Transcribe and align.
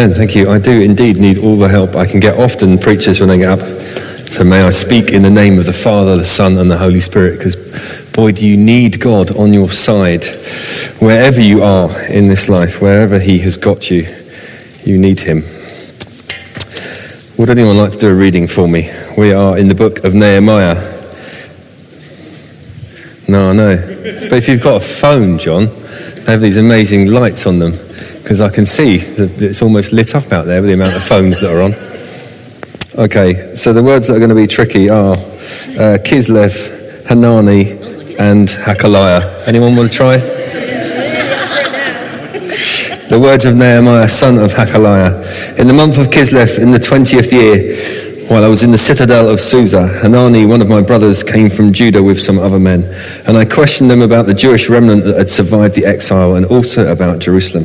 And 0.00 0.14
thank 0.14 0.36
you. 0.36 0.48
I 0.48 0.60
do 0.60 0.80
indeed 0.80 1.16
need 1.16 1.38
all 1.38 1.56
the 1.56 1.68
help 1.68 1.96
I 1.96 2.06
can 2.06 2.20
get. 2.20 2.38
Often 2.38 2.78
preachers 2.78 3.18
when 3.18 3.28
they 3.28 3.38
get 3.38 3.58
up. 3.58 3.68
So 4.30 4.44
may 4.44 4.62
I 4.62 4.70
speak 4.70 5.10
in 5.10 5.22
the 5.22 5.30
name 5.30 5.58
of 5.58 5.66
the 5.66 5.72
Father, 5.72 6.16
the 6.16 6.24
Son, 6.24 6.56
and 6.56 6.70
the 6.70 6.78
Holy 6.78 7.00
Spirit, 7.00 7.36
because 7.36 7.56
boy, 8.12 8.30
do 8.30 8.46
you 8.46 8.56
need 8.56 9.00
God 9.00 9.36
on 9.36 9.52
your 9.52 9.70
side. 9.70 10.24
Wherever 11.00 11.40
you 11.40 11.64
are 11.64 11.90
in 12.12 12.28
this 12.28 12.48
life, 12.48 12.80
wherever 12.80 13.18
He 13.18 13.40
has 13.40 13.56
got 13.56 13.90
you, 13.90 14.06
you 14.84 14.98
need 14.98 15.18
Him. 15.18 15.38
Would 17.36 17.50
anyone 17.50 17.76
like 17.76 17.90
to 17.90 17.98
do 17.98 18.08
a 18.08 18.14
reading 18.14 18.46
for 18.46 18.68
me? 18.68 18.92
We 19.16 19.32
are 19.32 19.58
in 19.58 19.66
the 19.66 19.74
book 19.74 20.04
of 20.04 20.14
Nehemiah. 20.14 20.76
No, 23.26 23.52
know. 23.52 23.76
But 23.78 24.34
if 24.34 24.46
you've 24.46 24.62
got 24.62 24.80
a 24.80 24.84
phone, 24.84 25.38
John, 25.38 25.64
they 25.64 26.30
have 26.30 26.40
these 26.40 26.56
amazing 26.56 27.06
lights 27.08 27.48
on 27.48 27.58
them 27.58 27.87
because 28.28 28.42
I 28.42 28.50
can 28.50 28.66
see 28.66 28.98
that 28.98 29.40
it's 29.40 29.62
almost 29.62 29.90
lit 29.90 30.14
up 30.14 30.30
out 30.32 30.44
there 30.44 30.60
with 30.60 30.68
the 30.68 30.74
amount 30.74 30.94
of 30.94 31.02
phones 31.02 31.40
that 31.40 31.50
are 31.50 31.62
on. 31.62 31.72
Okay, 33.02 33.54
so 33.54 33.72
the 33.72 33.82
words 33.82 34.06
that 34.06 34.16
are 34.16 34.18
going 34.18 34.28
to 34.28 34.34
be 34.34 34.46
tricky 34.46 34.90
are 34.90 35.14
uh, 35.14 35.96
Kislev, 36.04 37.06
Hanani, 37.06 37.70
and 38.18 38.46
Hakaliah. 38.46 39.48
Anyone 39.48 39.76
want 39.76 39.90
to 39.90 39.96
try? 39.96 40.18
the 43.08 43.18
words 43.18 43.46
of 43.46 43.56
Nehemiah, 43.56 44.06
son 44.10 44.36
of 44.36 44.52
Hakaliah. 44.52 45.58
In 45.58 45.66
the 45.66 45.72
month 45.72 45.96
of 45.96 46.08
Kislev, 46.08 46.58
in 46.58 46.70
the 46.70 46.76
20th 46.76 47.32
year, 47.32 48.07
while 48.28 48.44
I 48.44 48.48
was 48.48 48.62
in 48.62 48.72
the 48.72 48.78
citadel 48.78 49.30
of 49.30 49.40
Susa, 49.40 49.86
Hanani, 49.86 50.44
one 50.44 50.60
of 50.60 50.68
my 50.68 50.82
brothers, 50.82 51.22
came 51.22 51.48
from 51.48 51.72
Judah 51.72 52.02
with 52.02 52.20
some 52.20 52.38
other 52.38 52.58
men, 52.58 52.84
and 53.26 53.38
I 53.38 53.46
questioned 53.46 53.90
them 53.90 54.02
about 54.02 54.26
the 54.26 54.34
Jewish 54.34 54.68
remnant 54.68 55.04
that 55.04 55.16
had 55.16 55.30
survived 55.30 55.74
the 55.74 55.86
exile 55.86 56.36
and 56.36 56.44
also 56.44 56.92
about 56.92 57.20
Jerusalem. 57.20 57.64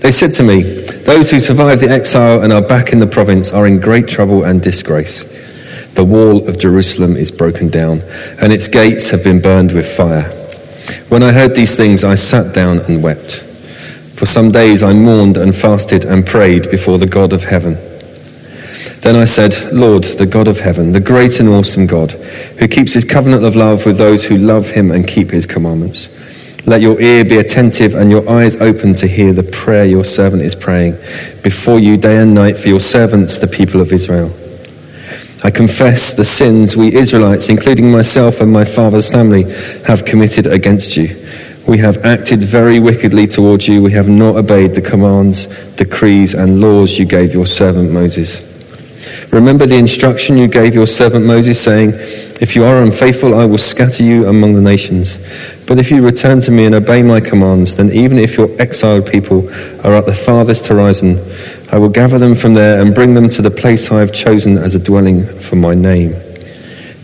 They 0.00 0.12
said 0.12 0.32
to 0.34 0.44
me, 0.44 0.62
Those 0.62 1.32
who 1.32 1.40
survived 1.40 1.82
the 1.82 1.90
exile 1.90 2.42
and 2.42 2.52
are 2.52 2.62
back 2.62 2.92
in 2.92 3.00
the 3.00 3.08
province 3.08 3.52
are 3.52 3.66
in 3.66 3.80
great 3.80 4.06
trouble 4.06 4.44
and 4.44 4.62
disgrace. 4.62 5.24
The 5.94 6.04
wall 6.04 6.48
of 6.48 6.60
Jerusalem 6.60 7.16
is 7.16 7.32
broken 7.32 7.68
down, 7.68 8.00
and 8.40 8.52
its 8.52 8.68
gates 8.68 9.10
have 9.10 9.24
been 9.24 9.42
burned 9.42 9.72
with 9.72 9.96
fire. 9.96 10.30
When 11.08 11.24
I 11.24 11.32
heard 11.32 11.56
these 11.56 11.76
things, 11.76 12.04
I 12.04 12.14
sat 12.14 12.54
down 12.54 12.78
and 12.80 13.02
wept. 13.02 13.40
For 14.14 14.26
some 14.26 14.52
days 14.52 14.80
I 14.80 14.92
mourned 14.92 15.36
and 15.36 15.54
fasted 15.54 16.04
and 16.04 16.24
prayed 16.24 16.70
before 16.70 16.98
the 16.98 17.06
God 17.06 17.32
of 17.32 17.44
heaven. 17.44 17.76
Then 19.04 19.16
I 19.16 19.26
said, 19.26 19.54
Lord, 19.70 20.04
the 20.04 20.24
God 20.24 20.48
of 20.48 20.60
heaven, 20.60 20.92
the 20.92 20.98
great 20.98 21.38
and 21.38 21.50
awesome 21.50 21.86
God, 21.86 22.12
who 22.12 22.66
keeps 22.66 22.94
his 22.94 23.04
covenant 23.04 23.44
of 23.44 23.54
love 23.54 23.84
with 23.84 23.98
those 23.98 24.24
who 24.24 24.38
love 24.38 24.70
him 24.70 24.90
and 24.90 25.06
keep 25.06 25.30
his 25.30 25.44
commandments. 25.44 26.08
Let 26.66 26.80
your 26.80 26.98
ear 26.98 27.22
be 27.22 27.36
attentive 27.36 27.94
and 27.94 28.10
your 28.10 28.26
eyes 28.26 28.56
open 28.56 28.94
to 28.94 29.06
hear 29.06 29.34
the 29.34 29.42
prayer 29.42 29.84
your 29.84 30.06
servant 30.06 30.40
is 30.40 30.54
praying 30.54 30.92
before 31.42 31.78
you 31.78 31.98
day 31.98 32.16
and 32.16 32.34
night 32.34 32.56
for 32.56 32.68
your 32.68 32.80
servants, 32.80 33.36
the 33.36 33.46
people 33.46 33.82
of 33.82 33.92
Israel. 33.92 34.32
I 35.44 35.50
confess 35.50 36.14
the 36.14 36.24
sins 36.24 36.74
we 36.74 36.94
Israelites, 36.94 37.50
including 37.50 37.92
myself 37.92 38.40
and 38.40 38.50
my 38.50 38.64
father's 38.64 39.12
family, 39.12 39.42
have 39.86 40.06
committed 40.06 40.46
against 40.46 40.96
you. 40.96 41.14
We 41.68 41.76
have 41.76 42.02
acted 42.06 42.42
very 42.42 42.80
wickedly 42.80 43.26
towards 43.26 43.68
you. 43.68 43.82
We 43.82 43.92
have 43.92 44.08
not 44.08 44.36
obeyed 44.36 44.74
the 44.74 44.80
commands, 44.80 45.74
decrees, 45.74 46.32
and 46.32 46.62
laws 46.62 46.98
you 46.98 47.04
gave 47.04 47.34
your 47.34 47.46
servant 47.46 47.92
Moses. 47.92 48.53
Remember 49.32 49.66
the 49.66 49.76
instruction 49.76 50.38
you 50.38 50.48
gave 50.48 50.74
your 50.74 50.86
servant 50.86 51.26
Moses, 51.26 51.60
saying, 51.60 51.90
If 52.40 52.54
you 52.54 52.64
are 52.64 52.82
unfaithful, 52.82 53.34
I 53.34 53.44
will 53.44 53.58
scatter 53.58 54.02
you 54.02 54.26
among 54.28 54.54
the 54.54 54.60
nations. 54.60 55.18
But 55.66 55.78
if 55.78 55.90
you 55.90 56.02
return 56.02 56.40
to 56.42 56.50
me 56.50 56.66
and 56.66 56.74
obey 56.74 57.02
my 57.02 57.20
commands, 57.20 57.74
then 57.74 57.90
even 57.90 58.18
if 58.18 58.36
your 58.36 58.48
exiled 58.60 59.06
people 59.06 59.48
are 59.84 59.94
at 59.94 60.06
the 60.06 60.14
farthest 60.14 60.66
horizon, 60.66 61.18
I 61.72 61.78
will 61.78 61.88
gather 61.88 62.18
them 62.18 62.34
from 62.34 62.54
there 62.54 62.80
and 62.80 62.94
bring 62.94 63.14
them 63.14 63.28
to 63.30 63.42
the 63.42 63.50
place 63.50 63.90
I 63.90 64.00
have 64.00 64.12
chosen 64.12 64.58
as 64.58 64.74
a 64.74 64.78
dwelling 64.78 65.24
for 65.24 65.56
my 65.56 65.74
name. 65.74 66.14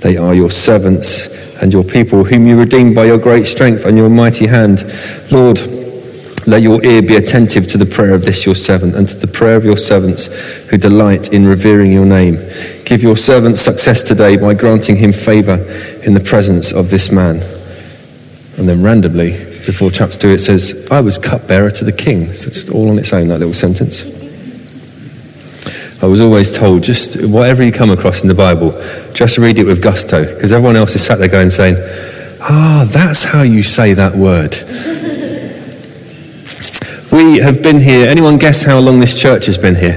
They 0.00 0.16
are 0.16 0.34
your 0.34 0.50
servants 0.50 1.40
and 1.62 1.72
your 1.72 1.84
people, 1.84 2.24
whom 2.24 2.46
you 2.46 2.58
redeemed 2.58 2.94
by 2.94 3.04
your 3.06 3.18
great 3.18 3.46
strength 3.46 3.84
and 3.84 3.96
your 3.96 4.08
mighty 4.08 4.46
hand. 4.46 4.84
Lord, 5.30 5.58
let 6.50 6.62
your 6.62 6.84
ear 6.84 7.00
be 7.00 7.14
attentive 7.14 7.68
to 7.68 7.78
the 7.78 7.86
prayer 7.86 8.12
of 8.12 8.24
this 8.24 8.44
your 8.44 8.56
servant 8.56 8.96
and 8.96 9.08
to 9.08 9.16
the 9.16 9.26
prayer 9.28 9.56
of 9.56 9.64
your 9.64 9.76
servants 9.76 10.26
who 10.68 10.76
delight 10.76 11.32
in 11.32 11.46
revering 11.46 11.92
your 11.92 12.04
name. 12.04 12.34
Give 12.84 13.02
your 13.02 13.16
servant 13.16 13.56
success 13.56 14.02
today 14.02 14.36
by 14.36 14.54
granting 14.54 14.96
him 14.96 15.12
favor 15.12 15.54
in 16.04 16.14
the 16.14 16.20
presence 16.20 16.72
of 16.72 16.90
this 16.90 17.12
man. 17.12 17.36
And 18.58 18.68
then 18.68 18.82
randomly, 18.82 19.30
before 19.64 19.92
chapter 19.92 20.18
2, 20.18 20.28
it 20.30 20.38
says, 20.40 20.88
I 20.90 21.00
was 21.00 21.18
cupbearer 21.18 21.70
to 21.70 21.84
the 21.84 21.92
king. 21.92 22.32
So 22.32 22.48
it's 22.48 22.68
all 22.68 22.90
on 22.90 22.98
its 22.98 23.12
own, 23.12 23.28
that 23.28 23.38
little 23.38 23.54
sentence. 23.54 24.04
I 26.02 26.06
was 26.06 26.20
always 26.20 26.56
told, 26.56 26.82
just 26.82 27.22
whatever 27.22 27.62
you 27.62 27.70
come 27.70 27.90
across 27.90 28.22
in 28.22 28.28
the 28.28 28.34
Bible, 28.34 28.72
just 29.12 29.38
read 29.38 29.58
it 29.58 29.64
with 29.64 29.82
gusto, 29.82 30.34
because 30.34 30.52
everyone 30.52 30.76
else 30.76 30.94
is 30.96 31.02
sat 31.04 31.18
there 31.18 31.28
going, 31.28 31.50
saying, 31.50 31.76
Ah, 32.40 32.88
that's 32.90 33.22
how 33.22 33.42
you 33.42 33.62
say 33.62 33.92
that 33.94 34.16
word. 34.16 34.56
Have 37.38 37.62
been 37.62 37.78
here. 37.80 38.08
Anyone 38.08 38.38
guess 38.38 38.64
how 38.64 38.80
long 38.80 38.98
this 38.98 39.14
church 39.18 39.46
has 39.46 39.56
been 39.56 39.76
here? 39.76 39.92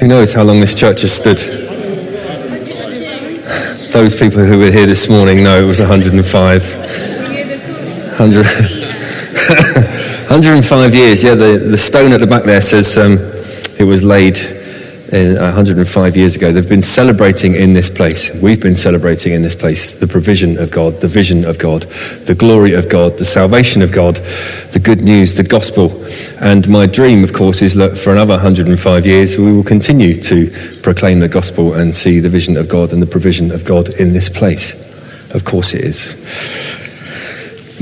Who 0.00 0.08
knows 0.08 0.32
how 0.32 0.42
long 0.42 0.60
this 0.60 0.74
church 0.74 1.02
has 1.02 1.12
stood? 1.12 1.38
Those 3.92 4.18
people 4.18 4.44
who 4.44 4.58
were 4.58 4.70
here 4.70 4.86
this 4.86 5.08
morning 5.08 5.44
know 5.44 5.62
it 5.62 5.66
was 5.66 5.78
105. 5.78 6.62
100, 8.18 8.46
105 8.46 10.94
years. 11.00 11.22
Yeah, 11.22 11.34
the, 11.34 11.58
the 11.58 11.78
stone 11.78 12.12
at 12.12 12.20
the 12.20 12.26
back 12.26 12.44
there 12.44 12.60
says 12.60 12.98
um, 12.98 13.18
it 13.78 13.84
was 13.84 14.02
laid 14.02 14.59
105 15.10 15.96
uh, 15.96 16.16
years 16.16 16.36
ago. 16.36 16.52
They've 16.52 16.68
been 16.68 16.82
celebrating 16.82 17.56
in 17.56 17.72
this 17.72 17.90
place. 17.90 18.30
We've 18.40 18.60
been 18.60 18.76
celebrating 18.76 19.32
in 19.32 19.42
this 19.42 19.54
place 19.54 19.98
the 19.98 20.06
provision 20.06 20.58
of 20.58 20.70
God, 20.70 21.00
the 21.00 21.08
vision 21.08 21.44
of 21.44 21.58
God, 21.58 21.82
the 22.26 22.34
glory 22.34 22.74
of 22.74 22.88
God, 22.88 23.18
the 23.18 23.24
salvation 23.24 23.82
of 23.82 23.90
God, 23.90 24.16
the 24.72 24.80
good 24.82 25.02
news, 25.02 25.34
the 25.34 25.42
gospel. 25.42 26.04
And 26.40 26.68
my 26.68 26.86
dream, 26.86 27.24
of 27.24 27.32
course, 27.32 27.60
is 27.60 27.74
that 27.74 27.98
for 27.98 28.12
another 28.12 28.34
105 28.34 29.04
years 29.04 29.36
we 29.36 29.52
will 29.52 29.64
continue 29.64 30.14
to 30.22 30.50
proclaim 30.82 31.18
the 31.18 31.28
gospel 31.28 31.74
and 31.74 31.94
see 31.94 32.20
the 32.20 32.28
vision 32.28 32.56
of 32.56 32.68
God 32.68 32.92
and 32.92 33.02
the 33.02 33.06
provision 33.06 33.50
of 33.50 33.64
God 33.64 33.88
in 33.88 34.12
this 34.12 34.28
place. 34.28 34.74
Of 35.34 35.44
course 35.44 35.74
it 35.74 35.82
is. 35.82 36.79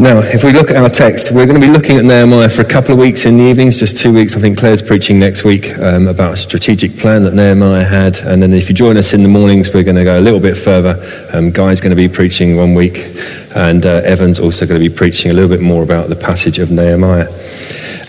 Now, 0.00 0.20
if 0.20 0.44
we 0.44 0.52
look 0.52 0.70
at 0.70 0.76
our 0.76 0.88
text, 0.88 1.32
we're 1.32 1.44
going 1.44 1.60
to 1.60 1.66
be 1.66 1.72
looking 1.72 1.96
at 1.96 2.04
Nehemiah 2.04 2.48
for 2.48 2.62
a 2.62 2.64
couple 2.64 2.92
of 2.92 2.98
weeks 2.98 3.26
in 3.26 3.36
the 3.36 3.42
evenings, 3.42 3.80
just 3.80 3.96
two 3.96 4.14
weeks. 4.14 4.36
I 4.36 4.40
think 4.40 4.56
Claire's 4.56 4.80
preaching 4.80 5.18
next 5.18 5.42
week 5.42 5.76
um, 5.76 6.06
about 6.06 6.34
a 6.34 6.36
strategic 6.36 6.96
plan 6.96 7.24
that 7.24 7.34
Nehemiah 7.34 7.82
had. 7.82 8.18
And 8.18 8.40
then 8.40 8.52
if 8.52 8.68
you 8.68 8.76
join 8.76 8.96
us 8.96 9.12
in 9.12 9.24
the 9.24 9.28
mornings, 9.28 9.74
we're 9.74 9.82
going 9.82 9.96
to 9.96 10.04
go 10.04 10.16
a 10.16 10.22
little 10.22 10.38
bit 10.38 10.56
further. 10.56 11.02
Um, 11.32 11.50
Guy's 11.50 11.80
going 11.80 11.90
to 11.90 11.96
be 11.96 12.08
preaching 12.08 12.56
one 12.56 12.74
week, 12.74 13.12
and 13.56 13.84
uh, 13.84 14.02
Evan's 14.04 14.38
also 14.38 14.66
going 14.66 14.80
to 14.80 14.88
be 14.88 14.94
preaching 14.94 15.32
a 15.32 15.34
little 15.34 15.50
bit 15.50 15.60
more 15.60 15.82
about 15.82 16.08
the 16.08 16.16
passage 16.16 16.60
of 16.60 16.70
Nehemiah. 16.70 17.26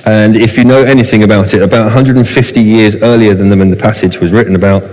And 0.06 0.36
if 0.36 0.60
you 0.60 0.66
know 0.66 0.84
anything 0.84 1.24
about 1.24 1.56
it, 1.56 1.64
about 1.64 1.86
150 1.86 2.62
years 2.62 3.02
earlier 3.02 3.34
than 3.34 3.50
when 3.58 3.72
the 3.72 3.76
passage 3.76 4.20
was 4.20 4.32
written 4.32 4.54
about, 4.54 4.84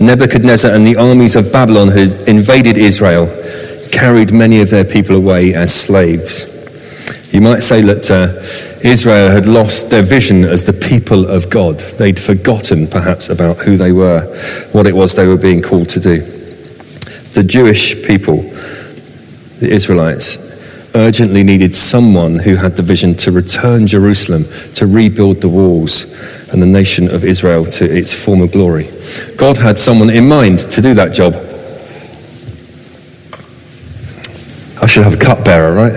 Nebuchadnezzar 0.00 0.70
and 0.70 0.86
the 0.86 0.96
armies 0.96 1.36
of 1.36 1.52
Babylon 1.52 1.88
had 1.88 2.26
invaded 2.26 2.78
Israel 2.78 3.26
carried 3.96 4.30
many 4.30 4.60
of 4.60 4.68
their 4.68 4.84
people 4.84 5.16
away 5.16 5.54
as 5.54 5.74
slaves. 5.74 6.52
You 7.32 7.40
might 7.40 7.60
say 7.60 7.80
that 7.82 8.10
uh, 8.10 8.86
Israel 8.86 9.30
had 9.30 9.46
lost 9.46 9.88
their 9.88 10.02
vision 10.02 10.44
as 10.44 10.64
the 10.64 10.72
people 10.74 11.26
of 11.26 11.48
God. 11.48 11.78
They'd 11.98 12.18
forgotten, 12.18 12.86
perhaps, 12.86 13.30
about 13.30 13.56
who 13.56 13.76
they 13.76 13.92
were, 13.92 14.20
what 14.72 14.86
it 14.86 14.94
was 14.94 15.14
they 15.14 15.26
were 15.26 15.38
being 15.38 15.62
called 15.62 15.88
to 15.90 16.00
do. 16.00 16.18
The 16.20 17.44
Jewish 17.44 18.06
people, 18.06 18.42
the 19.60 19.68
Israelites, 19.70 20.38
urgently 20.94 21.42
needed 21.42 21.74
someone 21.74 22.38
who 22.38 22.56
had 22.56 22.76
the 22.76 22.82
vision 22.82 23.14
to 23.14 23.32
return 23.32 23.86
Jerusalem, 23.86 24.44
to 24.74 24.86
rebuild 24.86 25.40
the 25.40 25.48
walls, 25.48 26.04
and 26.52 26.62
the 26.62 26.66
nation 26.66 27.12
of 27.12 27.24
Israel 27.24 27.64
to 27.64 27.84
its 27.84 28.14
former 28.14 28.46
glory. 28.46 28.88
God 29.36 29.56
had 29.56 29.78
someone 29.78 30.10
in 30.10 30.28
mind 30.28 30.58
to 30.70 30.82
do 30.82 30.94
that 30.94 31.14
job. 31.14 31.34
I 34.86 34.88
should 34.88 35.02
have 35.02 35.14
a 35.14 35.16
cupbearer, 35.16 35.74
right? 35.74 35.92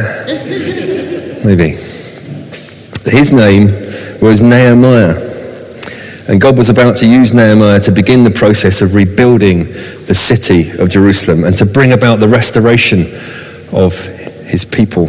Maybe. 1.45 1.69
His 3.05 3.31
name 3.31 3.65
was 4.19 4.41
Nehemiah. 4.41 5.13
And 6.27 6.41
God 6.41 6.57
was 6.57 6.71
about 6.71 6.95
to 6.95 7.07
use 7.07 7.31
Nehemiah 7.31 7.81
to 7.81 7.91
begin 7.91 8.23
the 8.23 8.31
process 8.31 8.81
of 8.81 8.95
rebuilding 8.95 9.65
the 9.65 10.15
city 10.15 10.71
of 10.71 10.89
Jerusalem 10.89 11.43
and 11.43 11.55
to 11.57 11.67
bring 11.67 11.91
about 11.91 12.19
the 12.19 12.27
restoration 12.27 13.01
of 13.71 13.93
his 14.47 14.65
people. 14.65 15.05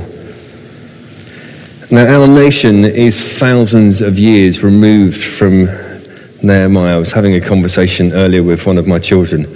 Now, 1.91 2.21
our 2.21 2.29
nation 2.29 2.85
is 2.85 3.39
thousands 3.39 4.03
of 4.03 4.19
years 4.19 4.63
removed 4.63 5.25
from 5.25 5.65
Nehemiah. 6.43 6.97
I 6.97 6.99
was 6.99 7.13
having 7.13 7.35
a 7.35 7.41
conversation 7.41 8.13
earlier 8.13 8.43
with 8.43 8.67
one 8.67 8.77
of 8.77 8.87
my 8.87 8.99
children 8.99 9.47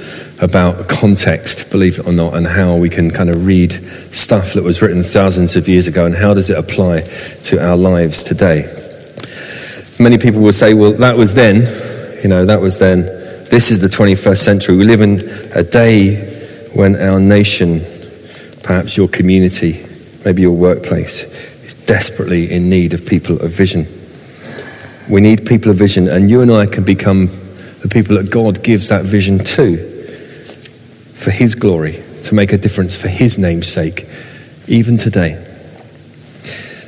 about 0.41 0.89
context, 0.89 1.71
believe 1.71 1.99
it 1.99 2.07
or 2.07 2.13
not, 2.13 2.35
and 2.35 2.47
how 2.47 2.77
we 2.77 2.91
can 2.91 3.11
kind 3.11 3.31
of 3.31 3.47
read 3.47 3.73
stuff 4.13 4.55
that 4.55 4.65
was 4.65 4.83
written 4.83 5.03
thousands 5.03 5.57
of 5.57 5.69
years 5.69 5.87
ago 5.87 6.05
and 6.05 6.15
how 6.15 6.35
does 6.35 6.51
it 6.51 6.59
apply 6.59 7.01
to 7.45 7.65
our 7.65 7.77
lives 7.77 8.25
today. 8.25 8.63
Many 10.01 10.19
people 10.19 10.41
will 10.41 10.53
say, 10.53 10.75
well, 10.75 10.93
that 10.95 11.17
was 11.17 11.35
then, 11.35 11.57
you 12.23 12.29
know, 12.29 12.45
that 12.47 12.61
was 12.61 12.79
then. 12.79 13.03
This 13.49 13.71
is 13.71 13.79
the 13.79 13.87
21st 13.87 14.39
century. 14.39 14.77
We 14.77 14.85
live 14.85 15.03
in 15.03 15.21
a 15.55 15.63
day 15.63 16.17
when 16.75 16.97
our 16.97 17.21
nation, 17.21 17.81
perhaps 18.65 18.97
your 18.97 19.07
community, 19.07 19.87
maybe 20.25 20.43
your 20.43 20.57
workplace, 20.57 21.23
is 21.65 21.75
desperately 21.75 22.51
in 22.51 22.69
need 22.69 22.93
of 22.93 23.07
people 23.07 23.41
of 23.41 23.53
vision. 23.53 23.87
We 25.09 25.21
need 25.21 25.47
people 25.47 25.71
of 25.71 25.77
vision, 25.77 26.09
and 26.09 26.29
you 26.29 26.41
and 26.41 26.51
I 26.51 26.67
can 26.67 26.83
become 26.83 27.27
the 27.83 27.89
people 27.89 28.17
that 28.17 28.31
God 28.31 28.65
gives 28.65 28.89
that 28.89 29.05
vision 29.05 29.39
to 29.39 29.94
for 31.25 31.31
His 31.31 31.55
glory, 31.55 32.03
to 32.25 32.35
make 32.35 32.53
a 32.53 32.59
difference 32.59 32.95
for 32.95 33.09
His 33.09 33.39
name's 33.39 33.69
sake, 33.69 34.07
even 34.69 34.99
today. 34.99 35.43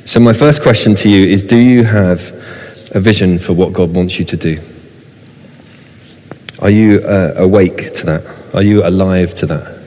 So, 0.05 0.19
my 0.19 0.33
first 0.33 0.61
question 0.61 0.93
to 0.95 1.09
you 1.09 1.25
is 1.25 1.43
Do 1.43 1.57
you 1.57 1.83
have 1.83 2.31
a 2.93 2.99
vision 2.99 3.39
for 3.39 3.53
what 3.53 3.73
God 3.73 3.95
wants 3.95 4.19
you 4.19 4.25
to 4.25 4.37
do? 4.37 4.59
Are 6.61 6.69
you 6.69 6.99
uh, 6.99 7.33
awake 7.37 7.93
to 7.95 8.05
that? 8.05 8.53
Are 8.53 8.63
you 8.63 8.85
alive 8.87 9.33
to 9.35 9.47
that? 9.47 9.77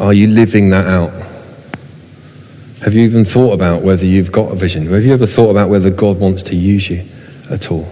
Are 0.00 0.14
you 0.14 0.26
living 0.28 0.70
that 0.70 0.86
out? 0.86 1.12
Have 2.82 2.94
you 2.94 3.02
even 3.02 3.24
thought 3.24 3.52
about 3.52 3.82
whether 3.82 4.06
you've 4.06 4.32
got 4.32 4.50
a 4.50 4.56
vision? 4.56 4.86
Have 4.86 5.04
you 5.04 5.12
ever 5.12 5.26
thought 5.26 5.50
about 5.50 5.68
whether 5.68 5.90
God 5.90 6.18
wants 6.18 6.42
to 6.44 6.56
use 6.56 6.90
you 6.90 7.04
at 7.50 7.70
all? 7.70 7.86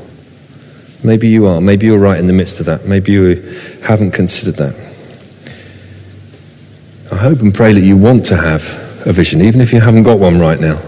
Maybe 1.02 1.29
you 1.29 1.47
are. 1.47 1.61
Maybe 1.61 1.87
you're 1.87 1.99
right 1.99 2.19
in 2.19 2.26
the 2.26 2.32
midst 2.32 2.61
of 2.61 2.67
that. 2.67 2.87
Maybe 2.87 3.12
you 3.12 3.37
haven't 3.82 4.12
considered 4.12 4.56
that. 4.56 4.75
I 7.12 7.17
hope 7.17 7.41
and 7.41 7.55
pray 7.55 7.73
that 7.73 7.81
you 7.81 7.97
want 7.97 8.26
to 8.26 8.37
have 8.37 8.62
a 9.06 9.12
vision, 9.12 9.41
even 9.41 9.61
if 9.61 9.73
you 9.73 9.81
haven't 9.81 10.05
got 10.05 10.19
one 10.19 10.38
right 10.38 10.61
now. 10.61 10.79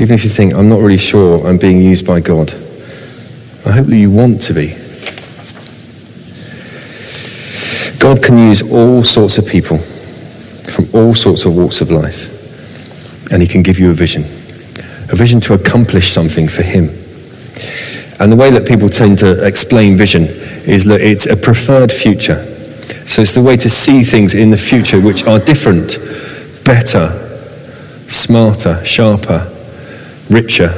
Even 0.00 0.14
if 0.14 0.22
you 0.22 0.30
think, 0.30 0.54
I'm 0.54 0.68
not 0.68 0.80
really 0.80 0.98
sure 0.98 1.46
I'm 1.46 1.58
being 1.58 1.80
used 1.80 2.06
by 2.06 2.20
God, 2.20 2.52
I 3.66 3.72
hope 3.72 3.86
that 3.86 3.96
you 3.96 4.10
want 4.10 4.42
to 4.42 4.54
be. 4.54 4.68
God 7.98 8.22
can 8.22 8.38
use 8.38 8.62
all 8.62 9.02
sorts 9.02 9.38
of 9.38 9.46
people 9.46 9.78
from 9.78 10.84
all 10.94 11.14
sorts 11.14 11.44
of 11.44 11.56
walks 11.56 11.80
of 11.80 11.90
life, 11.90 13.32
and 13.32 13.42
He 13.42 13.48
can 13.48 13.62
give 13.62 13.78
you 13.78 13.90
a 13.90 13.94
vision 13.94 14.24
a 15.10 15.16
vision 15.16 15.40
to 15.40 15.54
accomplish 15.54 16.10
something 16.10 16.48
for 16.48 16.62
Him. 16.62 16.86
And 18.20 18.32
the 18.32 18.36
way 18.36 18.50
that 18.50 18.66
people 18.66 18.88
tend 18.88 19.18
to 19.20 19.46
explain 19.46 19.96
vision 19.96 20.22
is 20.22 20.84
that 20.84 21.00
it's 21.00 21.26
a 21.26 21.36
preferred 21.36 21.92
future. 21.92 22.44
So 23.06 23.22
it's 23.22 23.34
the 23.34 23.42
way 23.42 23.56
to 23.56 23.68
see 23.68 24.02
things 24.02 24.34
in 24.34 24.50
the 24.50 24.56
future 24.56 25.00
which 25.00 25.24
are 25.24 25.38
different, 25.38 25.98
better, 26.64 27.08
smarter, 28.08 28.84
sharper, 28.84 29.50
richer, 30.30 30.70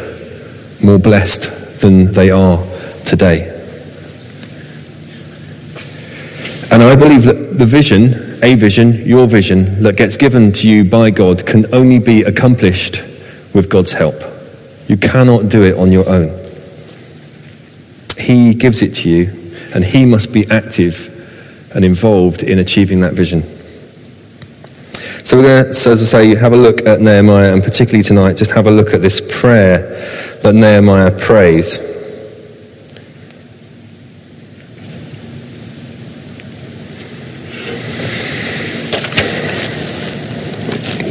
more 0.83 0.99
blessed 0.99 1.81
than 1.81 2.13
they 2.13 2.31
are 2.31 2.59
today. 3.05 3.57
And 6.73 6.83
I 6.83 6.95
believe 6.95 7.25
that 7.25 7.59
the 7.59 7.67
vision, 7.67 8.39
a 8.45 8.55
vision, 8.55 9.07
your 9.07 9.27
vision, 9.27 9.83
that 9.83 9.97
gets 9.97 10.17
given 10.17 10.53
to 10.53 10.69
you 10.69 10.85
by 10.85 11.11
God 11.11 11.47
can 11.47 11.73
only 11.75 11.99
be 11.99 12.23
accomplished 12.23 13.03
with 13.53 13.69
God's 13.69 13.93
help. 13.93 14.23
You 14.87 14.97
cannot 14.97 15.49
do 15.49 15.65
it 15.65 15.77
on 15.77 15.91
your 15.91 16.09
own. 16.09 16.40
He 18.31 18.55
gives 18.55 18.81
it 18.81 18.95
to 18.95 19.11
you, 19.11 19.25
and 19.75 19.85
He 19.85 20.05
must 20.05 20.33
be 20.33 20.49
active 20.53 21.73
and 21.75 21.85
involved 21.85 22.45
in 22.45 22.61
achieving 22.61 23.01
that 23.01 23.13
vision. 23.13 23.43
So 25.25 25.37
we're 25.37 25.43
going 25.43 25.65
to, 25.65 25.75
so 25.75 25.91
as 25.91 26.01
I 26.01 26.05
say, 26.05 26.35
have 26.37 26.53
a 26.53 26.57
look 26.57 26.87
at 26.87 27.01
Nehemiah, 27.01 27.53
and 27.53 27.61
particularly 27.61 28.05
tonight, 28.05 28.37
just 28.37 28.53
have 28.53 28.69
a 28.69 28.71
look 28.71 28.95
at 28.95 29.03
this 29.03 29.21
prayer 29.41 29.79
that 30.45 30.55
Nehemiah 30.55 31.11
prays. 31.19 32.00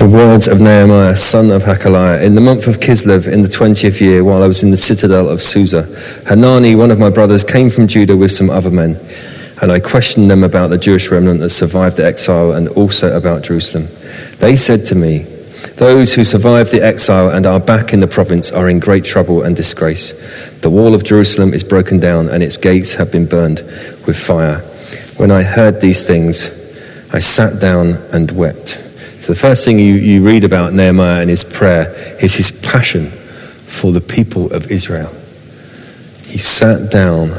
Words 0.10 0.48
of 0.48 0.60
Nehemiah, 0.60 1.16
son 1.16 1.52
of 1.52 1.64
Hakaliah. 1.64 2.24
In 2.24 2.34
the 2.34 2.42
month 2.42 2.68
of 2.68 2.80
Kislev, 2.80 3.32
in 3.32 3.42
the 3.42 3.48
twentieth 3.48 4.02
year, 4.02 4.24
while 4.24 4.42
I 4.42 4.48
was 4.48 4.64
in 4.64 4.72
the 4.72 4.78
citadel 4.78 5.30
of 5.30 5.42
Susa, 5.42 5.84
Hanani, 6.28 6.76
one 6.76 6.90
of 6.90 7.00
my 7.00 7.10
brothers, 7.10 7.44
came 7.44 7.70
from 7.70 7.88
Judah 7.88 8.18
with 8.18 8.32
some 8.32 8.50
other 8.50 8.72
men. 8.72 9.00
And 9.62 9.72
I 9.72 9.80
questioned 9.80 10.32
them 10.32 10.44
about 10.44 10.70
the 10.70 10.78
Jewish 10.78 11.12
remnant 11.12 11.42
that 11.42 11.52
survived 11.52 11.98
the 11.98 12.06
exile 12.06 12.54
and 12.54 12.70
also 12.70 13.16
about 13.16 13.44
Jerusalem. 13.44 13.88
They 14.40 14.56
said 14.56 14.86
to 14.88 14.96
me, 14.96 15.20
Those 15.76 16.16
who 16.16 16.24
survived 16.24 16.72
the 16.72 16.84
exile 16.84 17.30
and 17.30 17.46
are 17.46 17.60
back 17.60 17.94
in 17.94 18.00
the 18.00 18.08
province 18.08 18.52
are 18.52 18.70
in 18.70 18.80
great 18.80 19.06
trouble 19.06 19.44
and 19.44 19.56
disgrace. 19.56 20.14
The 20.62 20.72
wall 20.72 20.96
of 20.96 21.04
Jerusalem 21.04 21.54
is 21.54 21.64
broken 21.64 22.00
down 22.00 22.30
and 22.30 22.42
its 22.42 22.58
gates 22.58 22.96
have 22.96 23.12
been 23.12 23.28
burned 23.28 23.60
with 24.08 24.18
fire. 24.18 24.60
When 25.18 25.30
I 25.30 25.44
heard 25.44 25.82
these 25.82 26.06
things, 26.06 26.50
I 27.14 27.20
sat 27.20 27.62
down 27.62 27.96
and 28.12 28.32
wept. 28.32 28.89
So, 29.30 29.34
the 29.34 29.40
first 29.42 29.64
thing 29.64 29.78
you, 29.78 29.94
you 29.94 30.24
read 30.24 30.44
about 30.44 30.74
Nehemiah 30.74 31.22
and 31.22 31.30
his 31.30 31.44
prayer 31.44 31.94
is 32.20 32.34
his 32.34 32.52
passion 32.64 33.12
for 33.12 33.92
the 33.92 34.02
people 34.02 34.52
of 34.52 34.72
Israel. 34.72 35.14
He 36.26 36.40
sat 36.40 36.92
down 36.92 37.34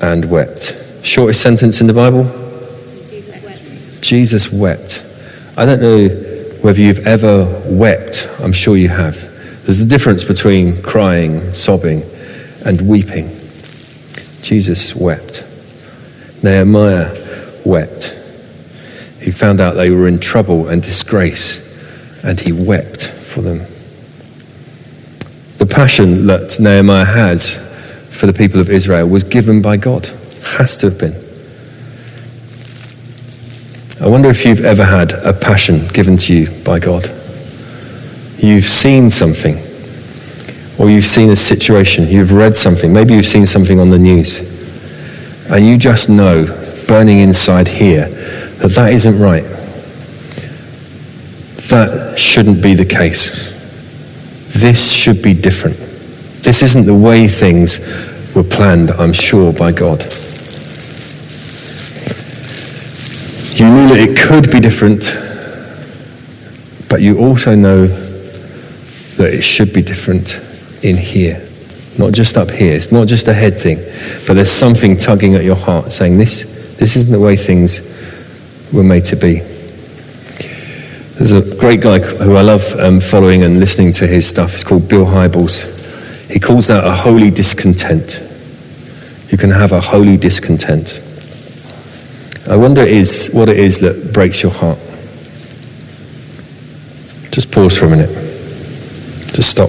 and 0.00 0.30
wept. 0.30 0.74
Shortest 1.02 1.42
sentence 1.42 1.82
in 1.82 1.88
the 1.88 1.92
Bible? 1.92 2.24
Jesus 3.10 3.44
wept. 3.44 4.02
Jesus 4.02 4.50
wept. 4.50 5.04
I 5.58 5.66
don't 5.66 5.82
know 5.82 6.08
whether 6.62 6.80
you've 6.80 7.06
ever 7.06 7.44
wept. 7.66 8.26
I'm 8.42 8.54
sure 8.54 8.78
you 8.78 8.88
have. 8.88 9.20
There's 9.66 9.80
a 9.80 9.86
difference 9.86 10.24
between 10.24 10.80
crying, 10.80 11.52
sobbing, 11.52 12.02
and 12.64 12.88
weeping. 12.88 13.28
Jesus 14.40 14.96
wept. 14.96 15.44
Nehemiah 16.42 17.14
wept. 17.66 18.19
He 19.20 19.30
found 19.30 19.60
out 19.60 19.74
they 19.74 19.90
were 19.90 20.08
in 20.08 20.18
trouble 20.18 20.68
and 20.68 20.82
disgrace, 20.82 21.68
and 22.24 22.40
he 22.40 22.52
wept 22.52 23.06
for 23.06 23.42
them. 23.42 23.58
The 25.58 25.66
passion 25.66 26.26
that 26.26 26.58
Nehemiah 26.58 27.04
has 27.04 27.58
for 28.10 28.26
the 28.26 28.32
people 28.32 28.60
of 28.60 28.70
Israel 28.70 29.06
was 29.06 29.24
given 29.24 29.60
by 29.60 29.76
God. 29.76 30.06
Has 30.56 30.76
to 30.78 30.90
have 30.90 30.98
been. 30.98 31.14
I 34.02 34.08
wonder 34.08 34.30
if 34.30 34.46
you've 34.46 34.64
ever 34.64 34.84
had 34.84 35.12
a 35.12 35.34
passion 35.34 35.86
given 35.88 36.16
to 36.16 36.34
you 36.34 36.50
by 36.64 36.78
God. 36.78 37.06
You've 38.38 38.64
seen 38.64 39.10
something, 39.10 39.56
or 40.78 40.88
you've 40.88 41.04
seen 41.04 41.28
a 41.28 41.36
situation, 41.36 42.08
you've 42.08 42.32
read 42.32 42.56
something, 42.56 42.90
maybe 42.90 43.12
you've 43.12 43.26
seen 43.26 43.44
something 43.44 43.78
on 43.78 43.90
the 43.90 43.98
news, 43.98 44.38
and 45.50 45.66
you 45.66 45.76
just 45.76 46.08
know, 46.08 46.46
burning 46.88 47.18
inside 47.18 47.68
here, 47.68 48.08
that 48.60 48.72
that 48.72 48.92
isn't 48.92 49.18
right. 49.18 49.44
That 51.70 52.18
shouldn't 52.18 52.62
be 52.62 52.74
the 52.74 52.84
case. 52.84 53.50
This 54.60 54.92
should 54.92 55.22
be 55.22 55.32
different. 55.32 55.78
This 56.42 56.62
isn't 56.62 56.84
the 56.84 56.94
way 56.94 57.26
things 57.26 57.78
were 58.34 58.42
planned, 58.42 58.90
I'm 58.90 59.14
sure, 59.14 59.52
by 59.52 59.72
God. 59.72 60.02
You 63.58 63.68
knew 63.68 63.88
that 63.88 63.98
it 63.98 64.18
could 64.18 64.50
be 64.50 64.60
different, 64.60 65.16
but 66.88 67.00
you 67.00 67.18
also 67.18 67.54
know 67.54 67.86
that 67.86 69.34
it 69.34 69.42
should 69.42 69.72
be 69.72 69.82
different 69.82 70.38
in 70.82 70.96
here. 70.96 71.46
Not 71.98 72.12
just 72.12 72.36
up 72.36 72.50
here. 72.50 72.74
It's 72.74 72.92
not 72.92 73.06
just 73.06 73.28
a 73.28 73.34
head 73.34 73.58
thing, 73.58 73.78
but 74.26 74.34
there's 74.34 74.50
something 74.50 74.96
tugging 74.96 75.34
at 75.34 75.44
your 75.44 75.56
heart 75.56 75.92
saying, 75.92 76.18
This, 76.18 76.76
this 76.76 76.96
isn't 76.96 77.12
the 77.12 77.20
way 77.20 77.36
things 77.36 77.89
were 78.72 78.84
made 78.84 79.04
to 79.06 79.16
be. 79.16 79.40
There's 81.20 81.32
a 81.32 81.56
great 81.56 81.82
guy 81.82 81.98
who 81.98 82.36
I 82.36 82.42
love 82.42 82.62
um, 82.78 82.98
following 82.98 83.42
and 83.42 83.60
listening 83.60 83.92
to 83.92 84.06
his 84.06 84.26
stuff. 84.26 84.54
It's 84.54 84.64
called 84.64 84.88
Bill 84.88 85.04
Hybels. 85.04 86.30
He 86.30 86.40
calls 86.40 86.68
that 86.68 86.82
a 86.82 86.92
holy 86.92 87.30
discontent. 87.30 88.26
You 89.30 89.36
can 89.36 89.50
have 89.50 89.72
a 89.72 89.80
holy 89.80 90.16
discontent. 90.16 91.02
I 92.48 92.56
wonder 92.56 92.80
is 92.80 93.30
what 93.34 93.48
it 93.48 93.58
is 93.58 93.80
that 93.80 94.14
breaks 94.14 94.42
your 94.42 94.52
heart. 94.52 94.78
Just 97.30 97.52
pause 97.52 97.76
for 97.76 97.84
a 97.84 97.90
minute. 97.90 98.10
Just 99.34 99.50
stop. 99.50 99.68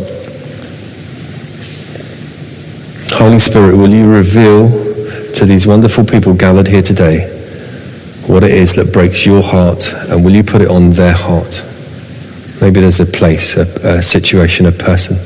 Holy 3.19 3.39
Spirit, 3.39 3.75
will 3.75 3.89
you 3.89 4.09
reveal 4.09 4.69
to 5.33 5.45
these 5.45 5.67
wonderful 5.67 6.05
people 6.05 6.33
gathered 6.33 6.67
here 6.67 6.81
today 6.81 7.40
what 8.31 8.43
it 8.43 8.51
is 8.51 8.75
that 8.75 8.93
breaks 8.93 9.25
your 9.25 9.43
heart 9.43 9.93
and 10.09 10.23
will 10.23 10.31
you 10.31 10.43
put 10.43 10.61
it 10.61 10.69
on 10.69 10.91
their 10.91 11.13
heart? 11.13 11.61
Maybe 12.61 12.79
there's 12.79 12.99
a 12.99 13.05
place, 13.05 13.57
a, 13.57 13.97
a 13.97 14.01
situation, 14.01 14.65
a 14.65 14.71
person. 14.71 15.17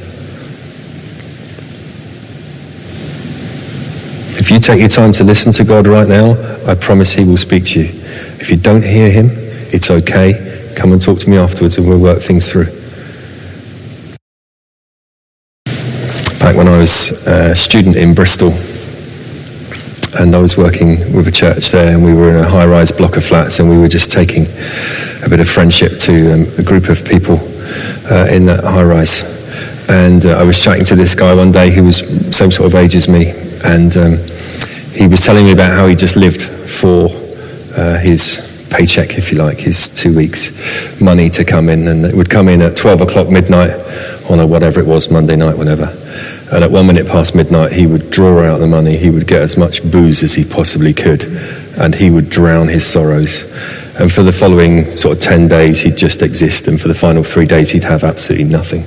If 4.37 4.49
you 4.51 4.59
take 4.59 4.79
your 4.79 4.89
time 4.89 5.11
to 5.13 5.23
listen 5.23 5.51
to 5.53 5.63
God 5.63 5.87
right 5.87 6.07
now, 6.07 6.33
I 6.67 6.75
promise 6.75 7.13
He 7.13 7.23
will 7.23 7.37
speak 7.37 7.65
to 7.65 7.81
you. 7.81 7.89
If 8.39 8.49
you 8.49 8.57
don't 8.57 8.83
hear 8.83 9.11
Him, 9.11 9.27
it's 9.71 9.91
okay. 9.91 10.73
Come 10.75 10.91
and 10.91 11.01
talk 11.01 11.19
to 11.19 11.29
me 11.29 11.37
afterwards 11.37 11.77
and 11.77 11.87
we'll 11.87 12.01
work 12.01 12.19
things 12.19 12.51
through. 12.51 12.67
back 16.45 16.55
when 16.55 16.67
I 16.67 16.77
was 16.77 17.25
a 17.25 17.55
student 17.55 17.95
in 17.95 18.13
Bristol, 18.13 18.51
and 20.19 20.35
I 20.35 20.39
was 20.39 20.57
working 20.57 20.99
with 21.15 21.27
a 21.27 21.31
church 21.31 21.71
there, 21.71 21.93
and 21.93 22.03
we 22.03 22.13
were 22.13 22.29
in 22.29 22.37
a 22.37 22.49
high-rise 22.49 22.91
block 22.91 23.17
of 23.17 23.25
flats, 23.25 23.59
and 23.59 23.69
we 23.69 23.77
were 23.77 23.87
just 23.87 24.11
taking 24.11 24.45
a 25.25 25.29
bit 25.29 25.39
of 25.39 25.49
friendship 25.49 25.99
to 26.01 26.33
um, 26.33 26.45
a 26.57 26.63
group 26.63 26.89
of 26.89 27.05
people 27.05 27.39
uh, 28.11 28.27
in 28.31 28.45
that 28.45 28.63
high-rise. 28.63 29.33
And 29.89 30.25
uh, 30.25 30.39
I 30.39 30.43
was 30.43 30.61
chatting 30.63 30.85
to 30.85 30.95
this 30.95 31.15
guy 31.15 31.33
one 31.33 31.51
day 31.51 31.69
who 31.71 31.83
was 31.83 31.99
same 32.35 32.51
sort 32.51 32.67
of 32.67 32.75
age 32.75 32.95
as 32.95 33.07
me, 33.07 33.31
and 33.63 33.95
um, 33.97 34.17
he 34.93 35.07
was 35.07 35.25
telling 35.25 35.45
me 35.45 35.51
about 35.51 35.71
how 35.71 35.87
he 35.87 35.95
just 35.95 36.15
lived 36.15 36.41
for 36.41 37.09
uh, 37.77 37.97
his 37.99 38.67
paycheck, 38.71 39.17
if 39.17 39.31
you 39.31 39.37
like, 39.37 39.59
his 39.59 39.89
two 39.89 40.15
weeks' 40.15 41.01
money 41.01 41.29
to 41.29 41.43
come 41.43 41.69
in, 41.69 41.87
and 41.87 42.05
it 42.05 42.15
would 42.15 42.29
come 42.29 42.47
in 42.47 42.61
at 42.61 42.75
12 42.75 43.01
o'clock 43.01 43.29
midnight 43.29 43.71
on 44.29 44.39
a 44.39 44.47
whatever 44.47 44.79
it 44.79 44.85
was, 44.85 45.09
Monday 45.09 45.35
night, 45.35 45.57
whatever. 45.57 45.87
And 46.51 46.63
at 46.63 46.69
one 46.69 46.85
minute 46.85 47.07
past 47.07 47.35
midnight, 47.35 47.71
he 47.71 47.87
would 47.87 48.11
draw 48.11 48.43
out 48.43 48.59
the 48.59 48.67
money. 48.67 48.97
He 48.97 49.09
would 49.09 49.27
get 49.27 49.41
as 49.41 49.57
much 49.57 49.83
booze 49.89 50.21
as 50.21 50.35
he 50.35 50.43
possibly 50.43 50.93
could, 50.93 51.23
and 51.79 51.95
he 51.95 52.11
would 52.11 52.29
drown 52.29 52.67
his 52.67 52.85
sorrows. 52.85 53.41
And 53.99 54.11
for 54.11 54.21
the 54.21 54.31
following 54.31 54.95
sort 54.95 55.17
of 55.17 55.23
10 55.23 55.47
days, 55.47 55.81
he'd 55.81 55.97
just 55.97 56.21
exist, 56.21 56.67
and 56.67 56.79
for 56.79 56.87
the 56.87 56.93
final 56.93 57.23
three 57.23 57.47
days, 57.47 57.71
he'd 57.71 57.83
have 57.83 58.03
absolutely 58.03 58.47
nothing. 58.47 58.83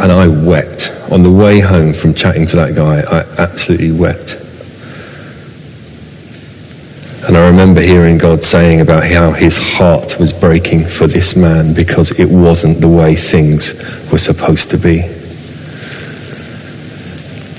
And 0.00 0.12
I 0.12 0.28
wept. 0.28 0.90
On 1.10 1.22
the 1.22 1.30
way 1.30 1.60
home 1.60 1.92
from 1.92 2.14
chatting 2.14 2.46
to 2.46 2.56
that 2.56 2.74
guy, 2.74 3.00
I 3.00 3.42
absolutely 3.42 3.92
wept. 3.92 4.36
And 7.26 7.36
I 7.36 7.46
remember 7.46 7.80
hearing 7.80 8.18
God 8.18 8.42
saying 8.44 8.80
about 8.80 9.04
how 9.04 9.32
his 9.32 9.76
heart 9.76 10.18
was 10.18 10.32
breaking 10.32 10.84
for 10.84 11.06
this 11.06 11.36
man 11.36 11.74
because 11.74 12.10
it 12.18 12.28
wasn't 12.28 12.80
the 12.80 12.88
way 12.88 13.14
things 13.14 13.74
were 14.10 14.18
supposed 14.18 14.70
to 14.70 14.78
be. 14.78 15.21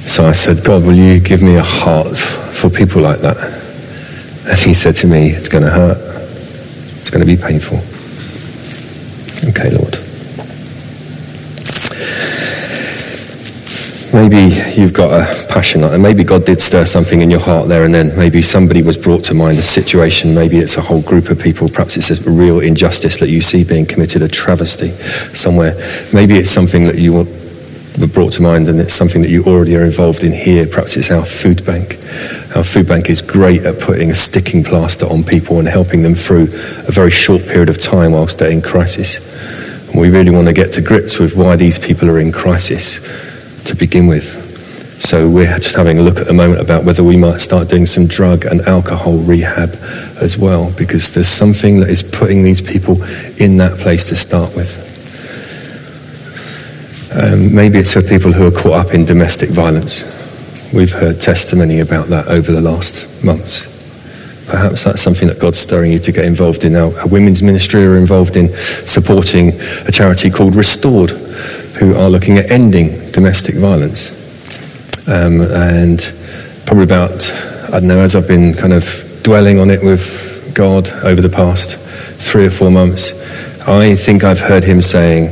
So 0.06 0.26
I 0.26 0.32
said, 0.32 0.64
God, 0.64 0.84
will 0.84 0.94
you 0.94 1.20
give 1.20 1.42
me 1.42 1.56
a 1.56 1.64
heart 1.64 2.18
for 2.18 2.70
people 2.70 3.02
like 3.02 3.20
that? 3.22 3.38
And 4.48 4.60
he 4.60 4.74
said 4.74 4.96
to 4.98 5.08
me, 5.08 5.30
It's 5.30 5.48
going 5.48 5.64
to 5.64 5.72
hurt. 5.72 5.98
It's 7.00 7.10
going 7.10 7.26
to 7.26 7.26
be 7.26 7.42
painful. 7.42 7.78
Okay, 9.50 9.70
Lord. 9.76 9.98
Maybe 14.14 14.54
you've 14.80 14.94
got 14.94 15.12
a 15.12 15.48
passion 15.52 15.82
like 15.82 15.92
that. 15.92 16.00
Maybe 16.00 16.24
God 16.24 16.46
did 16.46 16.62
stir 16.62 16.86
something 16.86 17.22
in 17.22 17.32
your 17.32 17.40
heart 17.40 17.68
there 17.68 17.84
and 17.84 17.94
then. 17.94 18.16
Maybe 18.16 18.44
somebody 18.44 18.84
was 18.84 18.96
brought 18.96 19.24
to 19.26 19.34
mind, 19.34 19.58
a 19.58 19.64
situation. 19.64 20.36
Maybe 20.36 20.60
it's 20.60 20.78
a 20.78 20.82
whole 20.82 21.02
group 21.02 21.30
of 21.30 21.40
people. 21.40 21.68
Perhaps 21.68 21.98
it's 21.98 22.12
a 22.12 22.30
real 22.30 22.60
injustice 22.60 23.18
that 23.18 23.30
you 23.30 23.42
see 23.42 23.64
being 23.64 23.88
committed, 23.88 24.22
a 24.22 24.28
travesty 24.28 24.90
somewhere. 25.34 25.74
Maybe 26.14 26.36
it's 26.38 26.52
something 26.52 26.84
that 26.84 27.00
you 27.00 27.26
were 28.00 28.08
brought 28.08 28.34
to 28.34 28.42
mind 28.42 28.68
and 28.68 28.80
it's 28.80 28.94
something 28.94 29.22
that 29.22 29.30
you 29.30 29.44
already 29.44 29.76
are 29.76 29.84
involved 29.84 30.24
in 30.24 30.32
here. 30.32 30.66
Perhaps 30.66 30.98
it's 30.98 31.12
our 31.12 31.26
food 31.26 31.66
bank. 31.66 31.96
Our 32.56 32.64
food 32.64 32.88
bank 32.88 33.10
is 33.10 33.22
great 33.22 33.64
at 33.64 33.80
putting 33.80 34.12
a 34.12 34.16
sticking 34.16 34.64
plaster 34.64 35.06
on 35.06 35.24
people 35.24 35.60
and 35.60 35.68
helping 35.68 36.04
them 36.04 36.16
through 36.16 36.44
a 36.44 36.92
very 36.92 37.12
short 37.12 37.44
period 37.44 37.70
of 37.70 37.78
time 37.78 38.14
whilst 38.14 38.40
they're 38.40 38.52
in 38.52 38.62
crisis. 38.62 39.92
And 39.92 40.02
we 40.02 40.10
really 40.10 40.32
want 40.32 40.48
to 40.48 40.54
get 40.54 40.72
to 40.74 40.82
grips 40.82 41.20
with 41.20 41.36
why 41.36 41.56
these 41.56 41.78
people 41.78 42.10
are 42.10 42.20
in 42.20 42.32
crisis 42.32 43.00
to 43.66 43.76
begin 43.76 44.08
with. 44.08 44.42
So 45.00 45.30
we're 45.30 45.58
just 45.58 45.76
having 45.76 46.00
a 46.00 46.02
look 46.02 46.20
at 46.20 46.28
the 46.28 46.34
moment 46.34 46.62
about 46.62 46.86
whether 46.86 47.04
we 47.04 47.18
might 47.18 47.40
start 47.40 47.68
doing 47.68 47.86
some 47.86 48.08
drug 48.08 48.46
and 48.46 48.62
alcohol 48.62 49.18
rehab 49.18 49.76
as 50.22 50.38
well, 50.38 50.72
because 50.78 51.14
there's 51.14 51.28
something 51.28 51.82
that 51.82 51.90
is 51.90 52.02
putting 52.02 52.44
these 52.44 52.62
people 52.62 53.04
in 53.38 53.58
that 53.58 53.78
place 53.80 54.08
to 54.08 54.16
start 54.16 54.56
with. 54.56 54.93
Um, 57.16 57.54
maybe 57.54 57.78
it's 57.78 57.94
for 57.94 58.02
people 58.02 58.32
who 58.32 58.48
are 58.48 58.52
caught 58.52 58.88
up 58.88 58.94
in 58.94 59.06
domestic 59.06 59.50
violence. 59.50 60.04
We've 60.74 60.92
heard 60.92 61.22
testimony 61.22 61.80
about 61.80 62.08
that 62.08 62.28
over 62.28 62.52
the 62.52 62.62
last 62.62 63.24
months. 63.24 63.72
Perhaps 64.50 64.84
that's 64.84 65.02
something 65.02 65.28
that 65.28 65.40
God's 65.40 65.60
stirring 65.60 65.92
you 65.92 66.00
to 66.00 66.12
get 66.12 66.26
involved 66.26 66.66
in. 66.66 66.74
Now, 66.74 66.92
a 67.04 67.08
women's 67.08 67.44
ministry 67.44 67.86
are 67.86 67.98
involved 67.98 68.36
in 68.36 68.50
supporting 68.50 69.50
a 69.88 69.92
charity 69.92 70.32
called 70.32 70.56
Restored, 70.56 71.12
who 71.80 71.96
are 71.96 72.10
looking 72.10 72.38
at 72.40 72.50
ending 72.50 72.90
domestic 73.12 73.56
violence. 73.56 74.10
Um, 75.08 75.42
and 75.42 76.00
probably 76.66 76.84
about, 76.86 77.30
I 77.68 77.80
don't 77.80 77.88
know, 77.88 78.00
as 78.00 78.16
I've 78.16 78.28
been 78.28 78.54
kind 78.54 78.74
of 78.74 79.20
dwelling 79.22 79.60
on 79.60 79.70
it 79.70 79.84
with 79.84 80.52
God 80.56 80.90
over 81.04 81.22
the 81.22 81.30
past 81.30 81.78
three 81.78 82.46
or 82.46 82.50
four 82.50 82.72
months, 82.72 83.14
I 83.68 83.96
think 83.96 84.24
I've 84.24 84.40
heard 84.40 84.64
him 84.64 84.82
saying, 84.82 85.30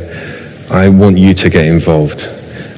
I 0.72 0.88
want 0.88 1.18
you 1.18 1.34
to 1.34 1.50
get 1.50 1.68
involved. 1.68 2.30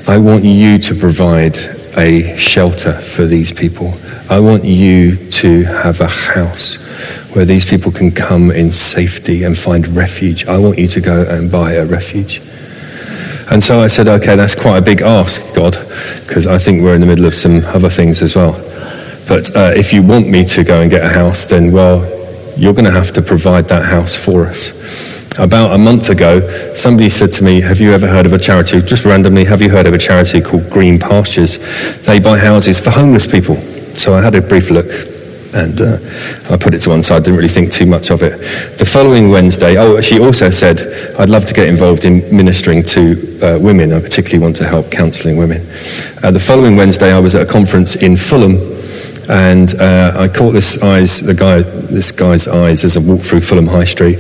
I 0.08 0.18
want 0.18 0.44
you 0.44 0.80
to 0.80 0.96
provide 0.96 1.56
a 1.96 2.36
shelter 2.38 2.92
for 2.92 3.26
these 3.28 3.52
people. 3.52 3.94
I 4.32 4.40
want 4.40 4.64
you 4.64 5.16
to 5.30 5.64
have 5.66 6.02
a 6.02 6.08
house 6.08 6.78
where 7.36 7.46
these 7.46 7.70
people 7.70 7.92
can 7.92 8.10
come 8.10 8.50
in 8.50 8.72
safety 8.72 9.44
and 9.44 9.56
find 9.56 9.88
refuge. 9.90 10.48
I 10.48 10.58
want 10.58 10.80
you 10.80 10.88
to 10.88 11.02
go 11.02 11.24
and 11.30 11.52
buy 11.52 11.74
a 11.74 11.86
refuge. 11.86 12.42
And 13.52 13.62
so 13.62 13.80
I 13.80 13.86
said, 13.86 14.08
okay, 14.08 14.36
that's 14.36 14.56
quite 14.56 14.80
a 14.80 14.82
big 14.82 15.04
ask, 15.04 15.54
God, 15.54 15.74
because 16.26 16.48
I 16.48 16.58
think 16.58 16.82
we're 16.82 16.96
in 16.96 17.02
the 17.02 17.08
middle 17.08 17.28
of 17.28 17.36
some 17.36 17.64
other 17.66 17.90
things 17.90 18.24
as 18.24 18.36
well. 18.36 18.54
But 19.28 19.56
uh, 19.56 19.74
if 19.76 19.94
you 19.94 20.02
want 20.02 20.28
me 20.28 20.46
to 20.46 20.64
go 20.64 20.82
and 20.82 20.90
get 20.90 21.06
a 21.06 21.10
house, 21.10 21.46
then, 21.46 21.72
well, 21.72 22.00
you're 22.58 22.74
going 22.74 22.86
to 22.86 22.92
have 22.92 23.12
to 23.12 23.22
provide 23.22 23.68
that 23.68 23.86
house 23.86 24.16
for 24.16 24.48
us. 24.48 25.13
About 25.40 25.74
a 25.74 25.78
month 25.80 26.10
ago, 26.10 26.48
somebody 26.76 27.10
said 27.10 27.32
to 27.34 27.44
me, 27.44 27.60
Have 27.62 27.82
you 27.82 27.92
ever 27.92 28.08
heard 28.08 28.28
of 28.28 28.34
a 28.34 28.38
charity? 28.38 28.82
Just 28.82 29.04
randomly, 29.04 29.46
have 29.46 29.62
you 29.62 29.70
heard 29.70 29.88
of 29.88 29.94
a 29.94 29.98
charity 29.98 30.42
called 30.42 30.70
Green 30.70 31.00
Pastures? 31.00 31.58
They 32.06 32.20
buy 32.20 32.38
houses 32.38 32.80
for 32.80 32.92
homeless 32.92 33.26
people. 33.26 33.56
So 33.96 34.14
I 34.14 34.22
had 34.22 34.36
a 34.36 34.42
brief 34.42 34.70
look 34.70 34.86
and 35.56 35.82
uh, 35.82 35.98
I 36.52 36.58
put 36.58 36.74
it 36.74 36.80
to 36.80 36.90
one 36.90 37.04
side, 37.04 37.24
didn't 37.24 37.38
really 37.38 37.48
think 37.48 37.72
too 37.72 37.86
much 37.86 38.12
of 38.12 38.24
it. 38.24 38.38
The 38.78 38.86
following 38.86 39.30
Wednesday, 39.30 39.78
oh, 39.78 40.02
she 40.02 40.20
also 40.20 40.50
said, 40.50 40.82
I'd 41.20 41.30
love 41.30 41.46
to 41.46 41.54
get 41.54 41.68
involved 41.68 42.06
in 42.06 42.36
ministering 42.36 42.84
to 42.84 43.40
uh, 43.42 43.60
women. 43.60 43.94
I 43.94 44.02
particularly 44.02 44.44
want 44.44 44.56
to 44.58 44.68
help 44.68 44.92
counselling 44.92 45.38
women. 45.38 45.62
Uh, 46.24 46.32
the 46.32 46.40
following 46.40 46.76
Wednesday, 46.76 47.12
I 47.12 47.20
was 47.20 47.36
at 47.36 47.48
a 47.48 47.52
conference 47.52 47.96
in 47.96 48.18
Fulham, 48.18 48.58
and 49.30 49.76
uh, 49.76 50.14
I 50.16 50.28
caught 50.28 50.52
this 50.52 50.82
eyes, 50.82 51.22
the 51.22 51.34
guy, 51.34 51.62
this 51.62 52.12
guy's 52.12 52.48
eyes 52.48 52.84
as 52.84 52.98
I 52.98 53.02
walked 53.02 53.24
through 53.24 53.42
Fulham 53.42 53.68
High 53.68 53.86
Street. 53.86 54.18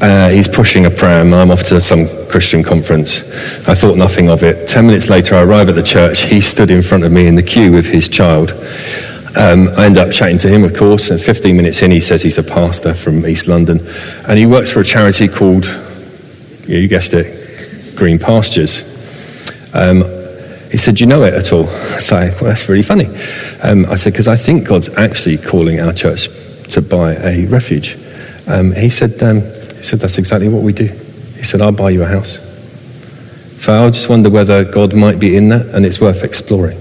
Uh, 0.00 0.30
he's 0.30 0.48
pushing 0.48 0.86
a 0.86 0.90
pram. 0.90 1.34
I'm 1.34 1.50
off 1.50 1.64
to 1.64 1.80
some 1.80 2.06
Christian 2.30 2.62
conference. 2.62 3.20
I 3.68 3.74
thought 3.74 3.98
nothing 3.98 4.30
of 4.30 4.42
it. 4.42 4.66
Ten 4.66 4.86
minutes 4.86 5.10
later, 5.10 5.34
I 5.34 5.42
arrive 5.42 5.68
at 5.68 5.74
the 5.74 5.82
church. 5.82 6.22
He 6.22 6.40
stood 6.40 6.70
in 6.70 6.82
front 6.82 7.04
of 7.04 7.12
me 7.12 7.26
in 7.26 7.34
the 7.34 7.42
queue 7.42 7.70
with 7.72 7.86
his 7.86 8.08
child. 8.08 8.52
Um, 9.36 9.68
I 9.76 9.84
end 9.86 9.96
up 9.96 10.10
chatting 10.10 10.38
to 10.38 10.48
him, 10.48 10.64
of 10.64 10.74
course, 10.74 11.10
and 11.10 11.20
15 11.20 11.56
minutes 11.56 11.82
in, 11.82 11.92
he 11.92 12.00
says 12.00 12.22
he's 12.22 12.38
a 12.38 12.42
pastor 12.42 12.94
from 12.94 13.24
East 13.24 13.46
London, 13.46 13.78
and 14.26 14.38
he 14.38 14.44
works 14.44 14.72
for 14.72 14.80
a 14.80 14.84
charity 14.84 15.28
called, 15.28 15.66
you 16.66 16.88
guessed 16.88 17.14
it, 17.14 17.96
Green 17.96 18.18
Pastures. 18.18 18.82
Um, 19.72 20.02
he 20.70 20.78
said, 20.78 20.96
Do 20.96 21.04
you 21.04 21.06
know 21.06 21.22
it 21.22 21.34
at 21.34 21.52
all? 21.52 21.64
I 21.68 21.98
said, 22.00 22.34
Well, 22.40 22.50
that's 22.50 22.68
really 22.68 22.82
funny. 22.82 23.06
Um, 23.62 23.86
I 23.86 23.94
said, 23.94 24.12
Because 24.12 24.28
I 24.28 24.36
think 24.36 24.66
God's 24.66 24.88
actually 24.96 25.36
calling 25.36 25.78
our 25.78 25.92
church 25.92 26.28
to 26.70 26.82
buy 26.82 27.14
a 27.14 27.46
refuge. 27.46 27.96
Um, 28.48 28.72
he, 28.72 28.88
said, 28.88 29.22
um, 29.22 29.42
he 29.80 29.86
said, 29.86 29.98
That's 29.98 30.18
exactly 30.18 30.48
what 30.48 30.62
we 30.62 30.74
do. 30.74 30.84
He 30.84 31.42
said, 31.42 31.62
I'll 31.62 31.72
buy 31.72 31.88
you 31.88 32.02
a 32.02 32.06
house. 32.06 32.38
So 33.58 33.72
I 33.72 33.88
just 33.88 34.10
wonder 34.10 34.28
whether 34.28 34.62
God 34.62 34.94
might 34.94 35.18
be 35.18 35.38
in 35.38 35.48
that, 35.48 35.66
and 35.74 35.86
it's 35.86 36.02
worth 36.02 36.22
exploring. 36.22 36.78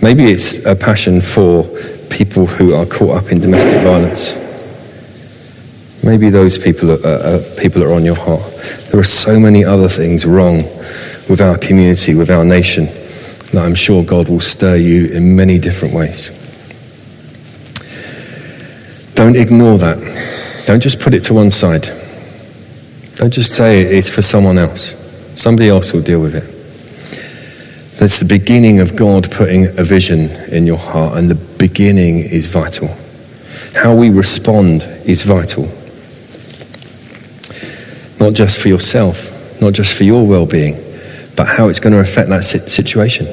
Maybe 0.00 0.30
it's 0.30 0.64
a 0.64 0.76
passion 0.76 1.20
for 1.20 1.64
people 2.10 2.46
who 2.46 2.74
are 2.74 2.86
caught 2.86 3.24
up 3.24 3.32
in 3.32 3.40
domestic 3.40 3.82
violence. 3.82 4.38
Maybe 6.04 6.30
those 6.30 6.58
people 6.58 6.92
are, 6.92 7.06
uh, 7.06 7.42
people 7.58 7.82
are 7.82 7.92
on 7.92 8.04
your 8.04 8.14
heart. 8.14 8.52
There 8.92 9.00
are 9.00 9.04
so 9.04 9.40
many 9.40 9.64
other 9.64 9.88
things 9.88 10.24
wrong 10.24 10.58
with 11.28 11.40
our 11.40 11.58
community, 11.58 12.14
with 12.14 12.30
our 12.30 12.44
nation, 12.44 12.84
that 12.86 13.64
I'm 13.64 13.74
sure 13.74 14.04
God 14.04 14.28
will 14.28 14.40
stir 14.40 14.76
you 14.76 15.06
in 15.06 15.34
many 15.34 15.58
different 15.58 15.92
ways. 15.92 16.38
Don't 19.16 19.36
ignore 19.36 19.76
that. 19.78 19.98
Don't 20.66 20.80
just 20.80 21.00
put 21.00 21.14
it 21.14 21.24
to 21.24 21.34
one 21.34 21.50
side. 21.50 21.88
Don't 23.16 23.32
just 23.32 23.54
say 23.54 23.82
it's 23.82 24.08
for 24.08 24.22
someone 24.22 24.58
else. 24.58 24.94
Somebody 25.40 25.68
else 25.68 25.92
will 25.92 26.02
deal 26.02 26.20
with 26.20 26.34
it. 26.34 26.44
That's 27.98 28.18
the 28.18 28.26
beginning 28.26 28.80
of 28.80 28.96
God 28.96 29.30
putting 29.30 29.66
a 29.78 29.84
vision 29.84 30.30
in 30.50 30.66
your 30.66 30.78
heart, 30.78 31.16
and 31.18 31.28
the 31.28 31.34
beginning 31.34 32.18
is 32.18 32.46
vital. 32.48 32.88
How 33.74 33.94
we 33.94 34.10
respond 34.10 34.82
is 35.04 35.22
vital. 35.22 35.64
Not 38.18 38.34
just 38.34 38.58
for 38.58 38.68
yourself, 38.68 39.60
not 39.60 39.72
just 39.72 39.94
for 39.94 40.04
your 40.04 40.26
well 40.26 40.46
being, 40.46 40.74
but 41.36 41.46
how 41.46 41.68
it's 41.68 41.80
going 41.80 41.92
to 41.92 42.00
affect 42.00 42.28
that 42.30 42.42
situation. 42.42 43.26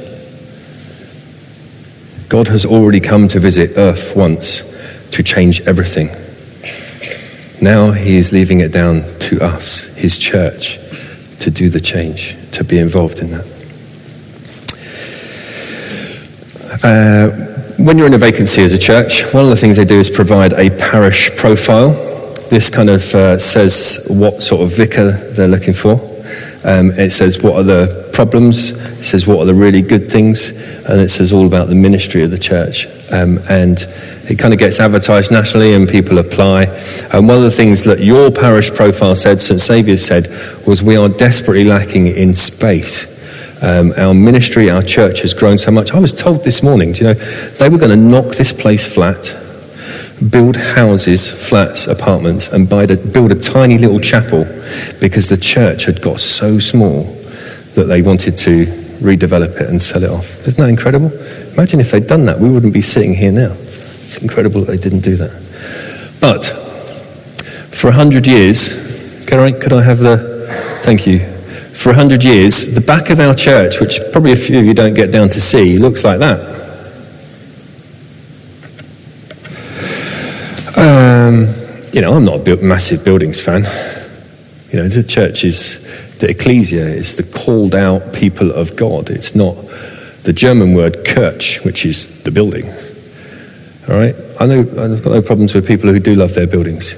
God 2.30 2.50
has 2.50 2.66
already 2.66 3.00
come 3.00 3.28
to 3.30 3.40
visit 3.40 3.72
earth 3.76 4.16
once 4.16 4.62
to 5.12 5.24
change 5.24 5.62
everything. 5.62 6.10
Now 7.62 7.92
he 7.92 8.16
is 8.16 8.32
leaving 8.32 8.62
it 8.62 8.72
down 8.72 9.04
to 9.20 9.42
us, 9.42 9.94
his 9.96 10.18
church, 10.18 10.80
to 11.40 11.52
do 11.52 11.70
the 11.70 11.82
change, 11.82 12.36
to 12.52 12.64
be 12.64 12.78
involved 12.78 13.20
in 13.20 13.32
that. 13.32 13.46
Uh, 16.82 17.30
when 17.84 17.98
you're 17.98 18.08
in 18.08 18.14
a 18.14 18.18
vacancy 18.18 18.62
as 18.62 18.72
a 18.74 18.78
church, 18.78 19.24
one 19.34 19.44
of 19.44 19.50
the 19.50 19.56
things 19.58 19.76
they 19.76 19.86
do 19.86 20.00
is 20.00 20.10
provide 20.10 20.54
a 20.54 20.70
parish 20.70 21.36
profile. 21.36 21.90
This 22.50 22.70
kind 22.70 22.90
of 22.90 23.14
uh, 23.14 23.38
says 23.38 24.06
what 24.10 24.42
sort 24.42 24.62
of 24.62 24.76
vicar 24.76 25.12
they're 25.12 25.48
looking 25.48 25.74
for. 25.74 26.09
Um, 26.66 26.92
it 26.92 27.12
says 27.12 27.42
what 27.42 27.56
are 27.56 27.64
the 27.64 28.10
problems, 28.14 28.72
it 28.72 29.04
says 29.06 29.26
what 29.26 29.40
are 29.40 29.46
the 29.46 29.54
really 29.54 29.82
good 29.82 30.12
things, 30.12 30.52
and 30.90 31.00
it 31.00 31.10
says 31.10 31.32
all 31.32 31.48
about 31.48 31.70
the 31.70 31.76
ministry 31.76 32.22
of 32.24 32.32
the 32.32 32.38
church. 32.38 32.86
Um, 33.12 33.40
and 33.50 33.80
it 34.30 34.38
kind 34.38 34.54
of 34.54 34.60
gets 34.60 34.80
advertised 34.80 35.32
nationally, 35.32 35.74
and 35.74 35.88
people 35.88 36.18
apply. 36.18 36.64
And 37.14 37.28
one 37.28 37.38
of 37.38 37.44
the 37.44 37.52
things 37.52 37.84
that 37.86 38.00
your 38.00 38.30
parish 38.30 38.72
profile 38.72 39.16
said, 39.16 39.40
St. 39.40 39.62
Saviour's 39.62 40.04
said, 40.04 40.28
was 40.68 40.84
we 40.84 40.98
are 40.98 41.10
desperately 41.10 41.64
lacking 41.64 42.08
in 42.08 42.36
space. 42.36 43.18
Um, 43.64 43.94
our 43.98 44.14
ministry, 44.14 44.70
our 44.70 44.82
church 44.82 45.22
has 45.22 45.34
grown 45.34 45.58
so 45.58 45.72
much. 45.72 45.94
I 45.94 46.00
was 46.00 46.14
told 46.14 46.44
this 46.44 46.62
morning, 46.64 46.94
do 46.94 47.00
you 47.00 47.04
know, 47.06 47.14
they 47.14 47.70
were 47.70 47.78
going 47.78 47.92
to 47.92 47.98
knock 47.98 48.36
this 48.36 48.54
place 48.54 48.92
flat, 48.92 49.36
build 50.30 50.58
houses, 50.58 51.30
flats, 51.30 51.88
apartments, 51.88 52.50
and 52.50 52.68
build 52.68 53.32
a 53.32 53.36
tiny 53.36 53.78
little 53.78 54.00
chapel 54.00 54.44
because 55.00 55.30
the 55.30 55.38
church 55.38 55.86
had 55.86 56.02
got 56.02 56.20
so 56.20 56.60
small 56.60 57.04
that 57.76 57.86
they 57.86 58.02
wanted 58.02 58.36
to 58.38 58.66
redevelop 59.00 59.62
it 59.62 59.70
and 59.70 59.82
sell 59.82 60.04
it 60.04 60.10
off. 60.10 60.46
Isn't 60.48 60.62
that 60.62 60.70
incredible? 60.70 61.12
Imagine 61.54 61.80
if 61.80 61.92
they'd 61.92 62.08
done 62.08 62.26
that, 62.26 62.40
we 62.40 62.50
wouldn't 62.50 62.74
be 62.74 62.82
sitting 62.82 63.14
here 63.14 63.32
now. 63.32 63.52
It's 63.52 64.22
incredible 64.22 64.62
that 64.62 64.72
they 64.72 64.78
didn't 64.78 65.02
do 65.02 65.16
that. 65.16 65.32
But 66.20 66.46
for 67.74 67.88
a 67.88 67.94
hundred 67.94 68.28
years, 68.28 69.26
could 69.26 69.40
I, 69.40 69.52
could 69.52 69.74
I 69.74 69.82
have 69.84 70.00
the, 70.00 70.48
thank 70.84 71.08
you, 71.08 71.20
for 71.80 71.90
100 71.90 72.26
years, 72.26 72.74
the 72.74 72.82
back 72.82 73.10
of 73.10 73.22
our 73.22 73.34
church, 73.34 73.80
which 73.80 74.02
probably 74.12 74.34
a 74.34 74.36
few 74.36 74.60
of 74.60 74.66
you 74.66 74.74
don't 74.74 74.94
get 74.94 75.14
down 75.14 75.30
to 75.30 75.40
see, 75.40 75.78
looks 75.78 76.04
like 76.04 76.20
that. 76.20 76.59
You 81.92 82.02
know, 82.02 82.14
I'm 82.14 82.26
not 82.26 82.48
a 82.48 82.56
massive 82.58 83.04
buildings 83.04 83.42
fan. 83.42 83.64
You 84.72 84.84
know, 84.84 84.88
the 84.88 85.04
church 85.04 85.44
is 85.44 85.80
the 86.20 86.30
ecclesia, 86.30 86.86
it's 86.88 87.14
the 87.14 87.24
called 87.24 87.74
out 87.74 88.14
people 88.14 88.52
of 88.52 88.76
God. 88.76 89.10
It's 89.10 89.34
not 89.36 89.56
the 90.24 90.34
German 90.34 90.74
word 90.76 91.06
Kirch, 91.06 91.64
which 91.64 91.86
is 91.86 92.24
the 92.24 92.32
building. 92.32 92.68
All 93.90 93.96
right? 93.98 94.16
I 94.40 94.46
know 94.46 94.60
I've 94.60 95.04
got 95.04 95.12
no 95.12 95.22
problems 95.22 95.56
with 95.56 95.68
people 95.68 95.92
who 95.92 96.00
do 96.00 96.14
love 96.16 96.34
their 96.34 96.48
buildings. 96.48 96.94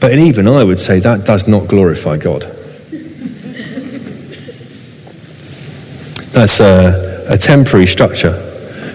But 0.00 0.14
even 0.14 0.46
I 0.48 0.64
would 0.64 0.78
say 0.78 0.98
that 1.00 1.24
does 1.24 1.48
not 1.48 1.68
glorify 1.68 2.16
God. 2.16 2.42
That's 6.32 6.60
a, 6.60 7.24
a 7.28 7.38
temporary 7.38 7.86
structure, 7.86 8.32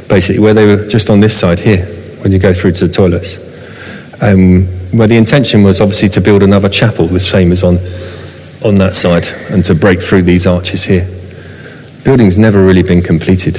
basically, 0.10 0.40
where 0.40 0.54
they 0.54 0.66
were 0.66 0.88
just 0.88 1.10
on 1.10 1.20
this 1.22 1.38
side 1.38 1.60
here 1.60 1.86
when 2.22 2.32
you 2.32 2.40
go 2.40 2.54
through 2.54 2.74
to 2.74 2.88
the 2.88 2.94
toilets. 2.94 3.42
Um, 4.22 4.68
where 4.92 5.08
the 5.08 5.18
intention 5.18 5.64
was 5.64 5.82
obviously 5.82 6.10
to 6.10 6.22
build 6.22 6.44
another 6.44 6.70
chapel, 6.70 7.08
the 7.08 7.20
same 7.20 7.52
as 7.52 7.64
on, 7.64 7.78
on 8.64 8.76
that 8.76 8.96
side, 8.96 9.26
and 9.52 9.64
to 9.66 9.76
break 9.76 10.02
through 10.02 10.24
these 10.24 10.48
arches 10.48 10.84
here. 10.84 11.08
Building's 12.04 12.38
never 12.38 12.64
really 12.64 12.84
been 12.84 13.02
completed. 13.02 13.58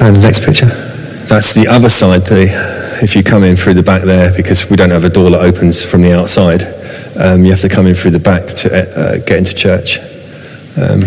And 0.00 0.20
next 0.20 0.44
picture. 0.44 0.66
That's 1.26 1.54
the 1.54 1.66
other 1.68 1.88
side, 1.88 2.26
the, 2.26 2.98
if 3.02 3.16
you 3.16 3.22
come 3.22 3.44
in 3.44 3.56
through 3.56 3.74
the 3.74 3.82
back 3.82 4.02
there, 4.02 4.32
because 4.36 4.70
we 4.70 4.76
don't 4.76 4.90
have 4.90 5.04
a 5.04 5.08
door 5.08 5.30
that 5.30 5.40
opens 5.40 5.82
from 5.82 6.02
the 6.02 6.12
outside. 6.12 6.62
Um, 7.18 7.44
you 7.44 7.50
have 7.50 7.60
to 7.60 7.68
come 7.68 7.86
in 7.86 7.94
through 7.94 8.10
the 8.12 8.18
back 8.18 8.46
to 8.46 8.70
uh, 8.72 9.16
get 9.18 9.38
into 9.38 9.54
church. 9.54 9.98
Um, 10.76 11.00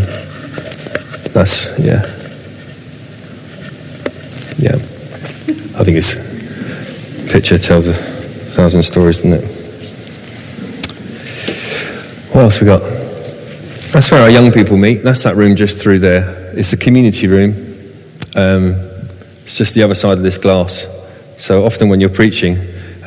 that's, 1.31 1.77
yeah. 1.79 2.18
Yeah. 4.59 4.75
I 4.75 5.83
think 5.83 5.97
it's, 5.97 6.15
picture 7.31 7.57
tells 7.57 7.87
a 7.87 7.93
thousand 7.93 8.83
stories, 8.83 9.21
doesn't 9.21 9.33
it? 9.33 9.45
What 12.33 12.41
else 12.43 12.59
we 12.61 12.65
got? 12.65 12.81
That's 13.91 14.11
where 14.11 14.21
our 14.21 14.29
young 14.29 14.51
people 14.51 14.77
meet. 14.77 15.03
That's 15.03 15.23
that 15.23 15.35
room 15.35 15.55
just 15.55 15.81
through 15.81 15.99
there. 15.99 16.53
It's 16.57 16.73
a 16.73 16.77
community 16.77 17.27
room. 17.27 17.51
Um, 18.35 18.75
it's 19.43 19.57
just 19.57 19.73
the 19.75 19.83
other 19.83 19.95
side 19.95 20.17
of 20.17 20.23
this 20.23 20.37
glass. 20.37 20.85
So 21.37 21.65
often 21.65 21.89
when 21.89 21.99
you're 21.99 22.09
preaching 22.09 22.57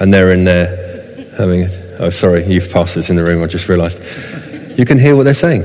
and 0.00 0.12
they're 0.12 0.32
in 0.32 0.44
there 0.44 1.26
having 1.36 1.68
Oh, 2.02 2.10
sorry, 2.10 2.44
youth 2.44 2.72
pastors 2.72 3.10
in 3.10 3.16
the 3.16 3.22
room, 3.22 3.44
I 3.44 3.46
just 3.46 3.68
realized. 3.68 4.00
You 4.76 4.84
can 4.84 4.98
hear 4.98 5.14
what 5.14 5.22
they're 5.22 5.34
saying. 5.34 5.62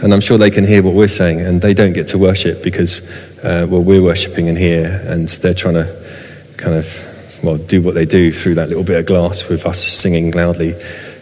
And 0.00 0.14
I'm 0.14 0.20
sure 0.20 0.38
they 0.38 0.50
can 0.50 0.64
hear 0.64 0.80
what 0.80 0.94
we're 0.94 1.08
saying, 1.08 1.40
and 1.40 1.60
they 1.60 1.74
don't 1.74 1.92
get 1.92 2.06
to 2.08 2.18
worship 2.18 2.62
because, 2.62 3.00
uh, 3.42 3.66
well, 3.68 3.82
we're 3.82 4.02
worshipping 4.02 4.46
in 4.46 4.56
here, 4.56 5.02
and 5.06 5.28
they're 5.28 5.54
trying 5.54 5.74
to 5.74 6.54
kind 6.56 6.76
of, 6.76 7.40
well, 7.42 7.56
do 7.56 7.82
what 7.82 7.94
they 7.94 8.04
do 8.04 8.30
through 8.30 8.54
that 8.56 8.68
little 8.68 8.84
bit 8.84 8.98
of 8.98 9.06
glass 9.06 9.48
with 9.48 9.66
us 9.66 9.82
singing 9.82 10.30
loudly 10.32 10.74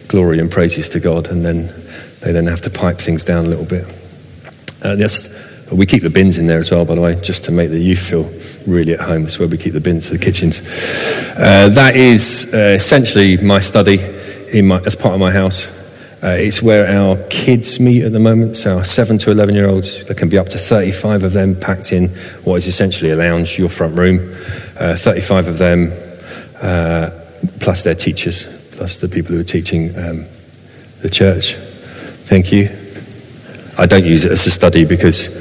glory 0.07 0.39
and 0.39 0.51
praises 0.51 0.89
to 0.89 0.99
God, 0.99 1.29
and 1.29 1.45
then 1.45 1.67
they 2.21 2.31
then 2.31 2.47
have 2.47 2.61
to 2.61 2.69
pipe 2.69 2.97
things 2.97 3.23
down 3.23 3.45
a 3.45 3.49
little 3.49 3.65
bit. 3.65 3.85
Uh, 4.83 4.95
we 5.71 5.85
keep 5.85 6.01
the 6.03 6.09
bins 6.09 6.37
in 6.37 6.47
there 6.47 6.59
as 6.59 6.71
well, 6.71 6.83
by 6.83 6.95
the 6.95 7.01
way, 7.01 7.19
just 7.21 7.43
to 7.45 7.51
make 7.51 7.69
the 7.69 7.79
youth 7.79 7.99
feel 7.99 8.29
really 8.65 8.93
at 8.93 8.99
home. 8.99 9.23
That's 9.23 9.39
where 9.39 9.47
we 9.47 9.57
keep 9.57 9.73
the 9.73 9.79
bins 9.79 10.07
for 10.07 10.13
the 10.13 10.19
kitchens. 10.19 10.61
Uh, 11.37 11.69
that 11.69 11.95
is 11.95 12.51
uh, 12.53 12.75
essentially 12.75 13.37
my 13.37 13.59
study 13.59 13.99
in 14.51 14.67
my, 14.67 14.79
as 14.81 14.95
part 14.95 15.13
of 15.13 15.19
my 15.19 15.31
house. 15.31 15.78
Uh, 16.21 16.35
it's 16.37 16.61
where 16.61 16.85
our 16.85 17.15
kids 17.29 17.79
meet 17.79 18.03
at 18.03 18.11
the 18.11 18.19
moment. 18.19 18.57
So, 18.57 18.79
our 18.79 18.83
7 18.83 19.17
to 19.19 19.31
11 19.31 19.55
year 19.55 19.69
olds, 19.69 20.03
there 20.03 20.15
can 20.15 20.27
be 20.27 20.37
up 20.37 20.49
to 20.49 20.57
35 20.57 21.23
of 21.23 21.31
them 21.31 21.57
packed 21.57 21.93
in 21.93 22.09
what 22.43 22.55
is 22.55 22.67
essentially 22.67 23.11
a 23.11 23.15
lounge, 23.15 23.57
your 23.57 23.69
front 23.69 23.95
room. 23.95 24.35
Uh, 24.77 24.97
35 24.97 25.47
of 25.47 25.57
them, 25.57 25.93
uh, 26.61 27.09
plus 27.61 27.83
their 27.83 27.95
teachers, 27.95 28.45
plus 28.75 28.97
the 28.97 29.07
people 29.07 29.33
who 29.33 29.39
are 29.39 29.45
teaching 29.45 29.95
um, 29.97 30.25
the 31.01 31.09
church. 31.09 31.55
Thank 32.27 32.51
you. 32.51 32.67
I 33.77 33.85
don't 33.85 34.05
use 34.05 34.25
it 34.25 34.33
as 34.33 34.45
a 34.45 34.51
study 34.51 34.83
because 34.83 35.33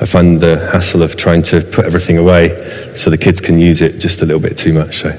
I 0.00 0.06
find 0.06 0.40
the 0.40 0.70
hassle 0.72 1.02
of 1.02 1.14
trying 1.14 1.42
to 1.42 1.60
put 1.60 1.84
everything 1.84 2.16
away 2.16 2.56
so 2.94 3.10
the 3.10 3.18
kids 3.18 3.42
can 3.42 3.58
use 3.58 3.82
it 3.82 3.98
just 3.98 4.22
a 4.22 4.24
little 4.24 4.40
bit 4.40 4.56
too 4.56 4.72
much. 4.72 4.96
So, 5.00 5.10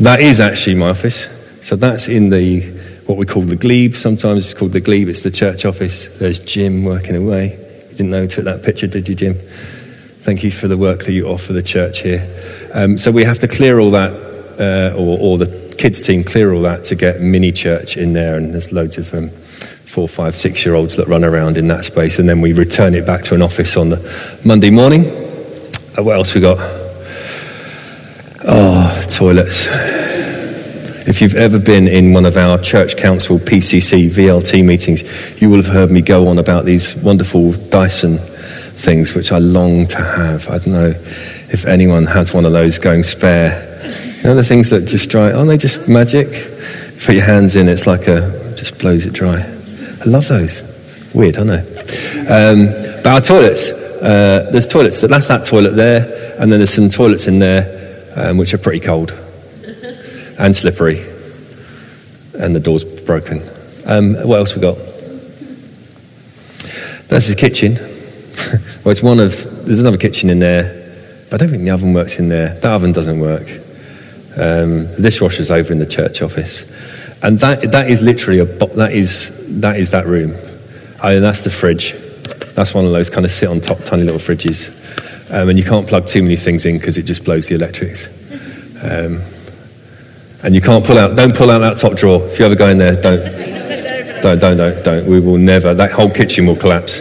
that 0.00 0.20
is 0.20 0.40
actually 0.40 0.74
my 0.74 0.88
office. 0.88 1.28
So, 1.64 1.76
that's 1.76 2.08
in 2.08 2.30
the 2.30 2.77
what 3.08 3.16
we 3.16 3.24
call 3.24 3.42
the 3.42 3.56
glebe. 3.56 3.94
Sometimes 3.94 4.44
it's 4.44 4.52
called 4.52 4.72
the 4.72 4.80
glebe. 4.80 5.08
It's 5.08 5.22
the 5.22 5.30
church 5.30 5.64
office. 5.64 6.18
There's 6.18 6.38
Jim 6.38 6.84
working 6.84 7.16
away. 7.16 7.52
You 7.90 7.96
didn't 7.96 8.10
know 8.10 8.26
took 8.26 8.44
that 8.44 8.62
picture, 8.62 8.86
did 8.86 9.08
you, 9.08 9.14
Jim? 9.14 9.32
Thank 9.34 10.44
you 10.44 10.50
for 10.50 10.68
the 10.68 10.76
work 10.76 11.04
that 11.04 11.12
you 11.12 11.26
offer 11.26 11.54
the 11.54 11.62
church 11.62 12.00
here. 12.00 12.28
Um, 12.74 12.98
so 12.98 13.10
we 13.10 13.24
have 13.24 13.38
to 13.38 13.48
clear 13.48 13.78
all 13.78 13.90
that, 13.92 14.12
uh, 14.60 14.94
or, 14.94 15.18
or, 15.18 15.38
the 15.38 15.74
kids 15.78 16.06
team 16.06 16.22
clear 16.22 16.52
all 16.52 16.60
that 16.62 16.84
to 16.84 16.94
get 16.94 17.22
mini 17.22 17.50
church 17.50 17.96
in 17.96 18.12
there, 18.12 18.36
and 18.36 18.52
there's 18.52 18.72
loads 18.72 18.98
of 18.98 19.14
um, 19.14 19.30
four, 19.30 20.06
five, 20.06 20.36
six 20.36 20.66
year 20.66 20.74
olds 20.74 20.96
that 20.96 21.08
run 21.08 21.24
around 21.24 21.56
in 21.56 21.66
that 21.68 21.84
space, 21.84 22.18
and 22.18 22.28
then 22.28 22.42
we 22.42 22.52
return 22.52 22.94
it 22.94 23.06
back 23.06 23.22
to 23.22 23.34
an 23.34 23.40
office 23.40 23.78
on 23.78 23.88
the 23.88 24.38
Monday 24.44 24.68
morning. 24.68 25.06
Uh, 25.96 26.02
what 26.02 26.16
else 26.16 26.34
we 26.34 26.42
got? 26.42 26.58
Oh, 28.44 29.06
toilets. 29.08 30.07
If 31.08 31.22
you've 31.22 31.36
ever 31.36 31.58
been 31.58 31.88
in 31.88 32.12
one 32.12 32.26
of 32.26 32.36
our 32.36 32.58
church 32.58 32.98
council 32.98 33.38
PCC 33.38 34.10
VLT 34.10 34.62
meetings, 34.62 35.40
you 35.40 35.48
will 35.48 35.56
have 35.56 35.72
heard 35.72 35.90
me 35.90 36.02
go 36.02 36.28
on 36.28 36.38
about 36.38 36.66
these 36.66 36.96
wonderful 36.96 37.52
Dyson 37.52 38.18
things 38.18 39.14
which 39.14 39.32
I 39.32 39.38
long 39.38 39.86
to 39.86 40.02
have. 40.02 40.50
I 40.50 40.58
don't 40.58 40.74
know 40.74 40.88
if 40.90 41.64
anyone 41.64 42.04
has 42.04 42.34
one 42.34 42.44
of 42.44 42.52
those 42.52 42.78
going 42.78 43.04
spare. 43.04 43.56
You 44.18 44.24
know 44.24 44.34
the 44.34 44.44
things 44.44 44.68
that 44.68 44.82
just 44.82 45.08
dry, 45.08 45.32
aren't 45.32 45.48
they 45.48 45.56
just 45.56 45.88
magic? 45.88 46.28
Put 47.02 47.14
your 47.14 47.24
hands 47.24 47.56
in, 47.56 47.70
it's 47.70 47.86
like 47.86 48.06
a, 48.06 48.54
just 48.58 48.78
blows 48.78 49.06
it 49.06 49.14
dry. 49.14 49.40
I 49.40 50.04
love 50.04 50.28
those. 50.28 50.60
Weird, 51.14 51.38
I 51.38 51.44
know. 51.44 51.60
Um, 52.28 52.66
but 53.02 53.06
our 53.06 53.20
toilets, 53.22 53.70
uh, 53.70 54.50
there's 54.52 54.66
toilets, 54.66 55.00
that's 55.00 55.28
that 55.28 55.46
toilet 55.46 55.74
there, 55.74 56.34
and 56.38 56.52
then 56.52 56.58
there's 56.58 56.74
some 56.74 56.90
toilets 56.90 57.26
in 57.26 57.38
there 57.38 58.12
um, 58.14 58.36
which 58.36 58.52
are 58.52 58.58
pretty 58.58 58.80
cold 58.80 59.18
and 60.38 60.54
slippery, 60.54 61.00
and 62.38 62.54
the 62.54 62.60
door's 62.60 62.84
broken. 62.84 63.42
Um, 63.86 64.14
what 64.26 64.38
else 64.38 64.54
we 64.54 64.60
got? 64.60 64.76
That's 67.08 67.26
his 67.26 67.34
kitchen. 67.34 67.74
well, 68.84 68.92
it's 68.92 69.02
one 69.02 69.18
of. 69.18 69.64
There's 69.64 69.80
another 69.80 69.98
kitchen 69.98 70.30
in 70.30 70.38
there, 70.38 71.26
but 71.30 71.40
I 71.40 71.44
don't 71.44 71.50
think 71.50 71.64
the 71.64 71.70
oven 71.70 71.94
works 71.94 72.18
in 72.18 72.28
there. 72.28 72.54
That 72.60 72.72
oven 72.72 72.92
doesn't 72.92 73.18
work. 73.18 73.48
Um, 74.36 74.86
the 74.86 75.00
dishwasher's 75.02 75.50
over 75.50 75.72
in 75.72 75.78
the 75.78 75.86
church 75.86 76.22
office, 76.22 76.62
and 77.22 77.38
that 77.40 77.72
that 77.72 77.90
is 77.90 78.02
literally 78.02 78.40
a 78.40 78.44
that 78.44 78.92
is 78.92 79.60
that 79.60 79.80
is 79.80 79.90
that 79.90 80.06
room. 80.06 80.34
I 81.02 81.14
mean, 81.14 81.22
that's 81.22 81.42
the 81.42 81.50
fridge. 81.50 81.94
That's 82.54 82.74
one 82.74 82.84
of 82.84 82.92
those 82.92 83.08
kind 83.10 83.24
of 83.24 83.32
sit 83.32 83.48
on 83.48 83.60
top 83.60 83.78
tiny 83.78 84.02
little 84.02 84.20
fridges, 84.20 84.68
um, 85.32 85.48
and 85.48 85.58
you 85.58 85.64
can't 85.64 85.86
plug 85.86 86.06
too 86.06 86.22
many 86.22 86.36
things 86.36 86.66
in 86.66 86.76
because 86.76 86.98
it 86.98 87.04
just 87.04 87.24
blows 87.24 87.48
the 87.48 87.54
electrics. 87.54 88.06
Um, 88.84 89.20
and 90.42 90.54
you 90.54 90.60
can't 90.60 90.84
pull 90.84 90.98
out, 90.98 91.16
don't 91.16 91.34
pull 91.36 91.50
out 91.50 91.58
that 91.60 91.76
top 91.76 91.94
drawer. 91.96 92.24
If 92.26 92.38
you 92.38 92.46
ever 92.46 92.54
go 92.54 92.68
in 92.68 92.78
there, 92.78 93.00
don't. 93.00 93.48
Don't, 94.22 94.40
don't, 94.40 94.56
don't, 94.56 94.84
don't. 94.84 95.06
We 95.06 95.20
will 95.20 95.36
never. 95.38 95.74
That 95.74 95.92
whole 95.92 96.10
kitchen 96.10 96.46
will 96.46 96.56
collapse. 96.56 97.00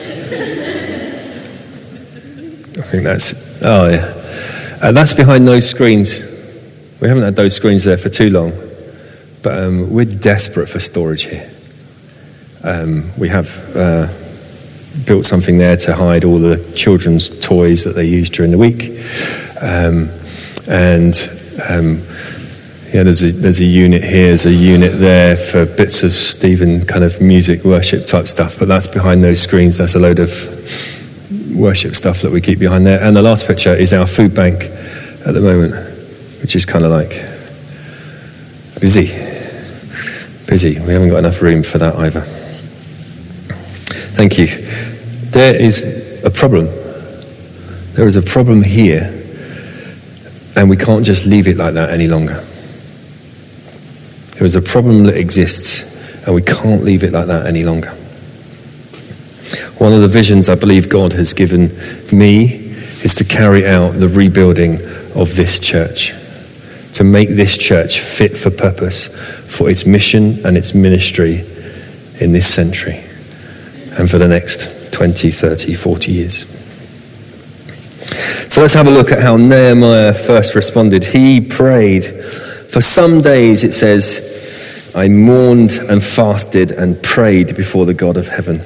I 2.77 2.83
think 2.83 3.03
that's. 3.03 3.63
Oh, 3.63 3.89
yeah. 3.89 4.13
Uh, 4.81 4.91
that's 4.91 5.13
behind 5.13 5.47
those 5.47 5.67
screens. 5.67 6.19
We 7.01 7.07
haven't 7.07 7.23
had 7.23 7.35
those 7.35 7.55
screens 7.55 7.83
there 7.85 7.97
for 7.97 8.09
too 8.09 8.29
long, 8.29 8.51
but 9.41 9.57
um, 9.57 9.91
we're 9.91 10.05
desperate 10.05 10.67
for 10.67 10.79
storage 10.79 11.23
here. 11.23 11.49
Um, 12.63 13.09
we 13.17 13.29
have 13.29 13.75
uh, 13.75 14.07
built 15.05 15.25
something 15.25 15.57
there 15.57 15.77
to 15.77 15.95
hide 15.95 16.23
all 16.23 16.37
the 16.37 16.57
children's 16.75 17.39
toys 17.39 17.83
that 17.83 17.95
they 17.95 18.05
use 18.05 18.29
during 18.29 18.51
the 18.51 18.57
week. 18.57 18.91
Um, 19.61 20.09
and 20.69 21.15
um, 21.67 22.03
yeah, 22.97 23.03
there's 23.03 23.21
a, 23.21 23.31
there's 23.31 23.59
a 23.59 23.63
unit 23.63 24.03
here, 24.03 24.29
there's 24.29 24.47
a 24.47 24.51
unit 24.51 24.97
there 24.97 25.37
for 25.37 25.67
bits 25.67 26.01
of 26.01 26.13
Stephen 26.13 26.81
kind 26.81 27.03
of 27.03 27.21
music, 27.21 27.63
worship 27.63 28.07
type 28.07 28.27
stuff, 28.27 28.57
but 28.57 28.67
that's 28.67 28.87
behind 28.87 29.23
those 29.23 29.39
screens. 29.39 29.77
That's 29.77 29.93
a 29.93 29.99
load 29.99 30.17
of 30.17 30.31
worship 31.55 31.95
stuff 31.95 32.23
that 32.23 32.31
we 32.31 32.41
keep 32.41 32.57
behind 32.57 32.87
there. 32.87 32.99
And 32.99 33.15
the 33.15 33.21
last 33.21 33.45
picture 33.45 33.71
is 33.71 33.93
our 33.93 34.07
food 34.07 34.33
bank 34.33 34.63
at 34.63 35.35
the 35.35 35.41
moment, 35.41 35.75
which 36.41 36.55
is 36.55 36.65
kind 36.65 36.85
of 36.85 36.89
like 36.89 37.11
busy. 38.81 39.09
Busy. 40.47 40.79
We 40.79 40.91
haven't 40.91 41.09
got 41.09 41.19
enough 41.19 41.39
room 41.39 41.61
for 41.61 41.77
that 41.77 41.97
either. 41.97 42.21
Thank 44.17 44.39
you. 44.39 44.47
There 45.29 45.55
is 45.55 46.23
a 46.25 46.31
problem. 46.31 46.65
There 47.93 48.07
is 48.07 48.15
a 48.15 48.23
problem 48.23 48.63
here, 48.63 49.13
and 50.55 50.67
we 50.67 50.77
can't 50.77 51.05
just 51.05 51.27
leave 51.27 51.47
it 51.47 51.57
like 51.57 51.75
that 51.75 51.91
any 51.91 52.07
longer. 52.07 52.43
There 54.37 54.45
is 54.45 54.55
a 54.55 54.61
problem 54.61 55.05
that 55.05 55.17
exists, 55.17 56.25
and 56.25 56.35
we 56.35 56.43
can't 56.43 56.83
leave 56.83 57.03
it 57.03 57.11
like 57.11 57.25
that 57.25 57.47
any 57.47 57.63
longer. 57.63 57.89
One 59.79 59.93
of 59.93 60.01
the 60.01 60.07
visions 60.07 60.47
I 60.47 60.53
believe 60.53 60.89
God 60.89 61.13
has 61.13 61.33
given 61.33 61.69
me 62.11 62.45
is 63.03 63.15
to 63.15 63.23
carry 63.23 63.65
out 63.65 63.93
the 63.93 64.07
rebuilding 64.07 64.75
of 65.15 65.35
this 65.35 65.59
church, 65.59 66.13
to 66.93 67.03
make 67.03 67.29
this 67.29 67.57
church 67.57 67.99
fit 67.99 68.37
for 68.37 68.51
purpose 68.51 69.07
for 69.55 69.69
its 69.71 69.85
mission 69.85 70.45
and 70.45 70.55
its 70.55 70.75
ministry 70.75 71.39
in 72.19 72.31
this 72.31 72.47
century 72.47 73.03
and 73.97 74.09
for 74.09 74.19
the 74.19 74.27
next 74.27 74.93
20, 74.93 75.31
30, 75.31 75.73
40 75.73 76.11
years. 76.11 76.45
So 78.53 78.61
let's 78.61 78.75
have 78.75 78.87
a 78.87 78.91
look 78.91 79.11
at 79.11 79.21
how 79.21 79.37
Nehemiah 79.37 80.13
first 80.13 80.55
responded. 80.55 81.03
He 81.03 81.41
prayed 81.41 82.03
for 82.69 82.81
some 82.81 83.21
days, 83.21 83.63
it 83.63 83.73
says, 83.73 84.93
I 84.95 85.07
mourned 85.07 85.71
and 85.71 86.03
fasted 86.03 86.71
and 86.71 87.01
prayed 87.03 87.55
before 87.55 87.85
the 87.85 87.93
God 87.93 88.17
of 88.17 88.27
heaven. 88.27 88.59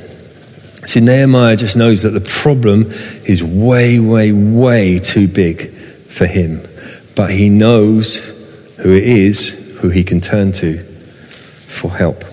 See, 0.86 1.00
Nehemiah 1.00 1.56
just 1.56 1.78
knows 1.78 2.04
that 2.04 2.10
the 2.10 2.22
problem 2.22 2.86
is 3.26 3.44
way, 3.44 4.00
way, 4.00 4.32
way 4.32 5.00
too 5.00 5.28
big 5.28 5.70
for 5.70 6.26
him. 6.26 6.62
But 7.16 7.32
he 7.32 7.50
knows 7.50 8.78
who 8.78 8.94
it 8.94 9.04
is 9.04 9.62
who 9.82 9.90
he 9.90 10.04
can 10.04 10.22
turn 10.22 10.52
to 10.54 10.78
for 10.78 11.92
help. 11.92 12.24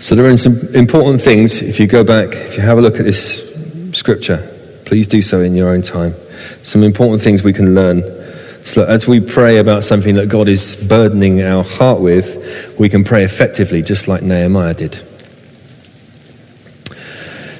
So 0.00 0.14
there 0.14 0.26
are 0.26 0.36
some 0.36 0.56
important 0.74 1.20
things. 1.20 1.60
If 1.60 1.80
you 1.80 1.86
go 1.86 2.04
back, 2.04 2.28
if 2.28 2.56
you 2.56 2.62
have 2.62 2.78
a 2.78 2.80
look 2.80 2.98
at 2.98 3.04
this 3.04 3.92
scripture, 3.92 4.38
please 4.84 5.08
do 5.08 5.20
so 5.20 5.40
in 5.40 5.56
your 5.56 5.70
own 5.70 5.82
time. 5.82 6.14
Some 6.62 6.84
important 6.84 7.20
things 7.20 7.42
we 7.42 7.52
can 7.52 7.74
learn 7.74 8.02
so 8.64 8.84
as 8.84 9.08
we 9.08 9.20
pray 9.20 9.58
about 9.58 9.84
something 9.84 10.14
that 10.16 10.28
God 10.28 10.48
is 10.48 10.74
burdening 10.88 11.42
our 11.42 11.64
heart 11.64 12.00
with, 12.00 12.76
we 12.78 12.88
can 12.88 13.04
pray 13.04 13.24
effectively, 13.24 13.82
just 13.82 14.08
like 14.08 14.22
Nehemiah 14.22 14.74
did. 14.74 15.02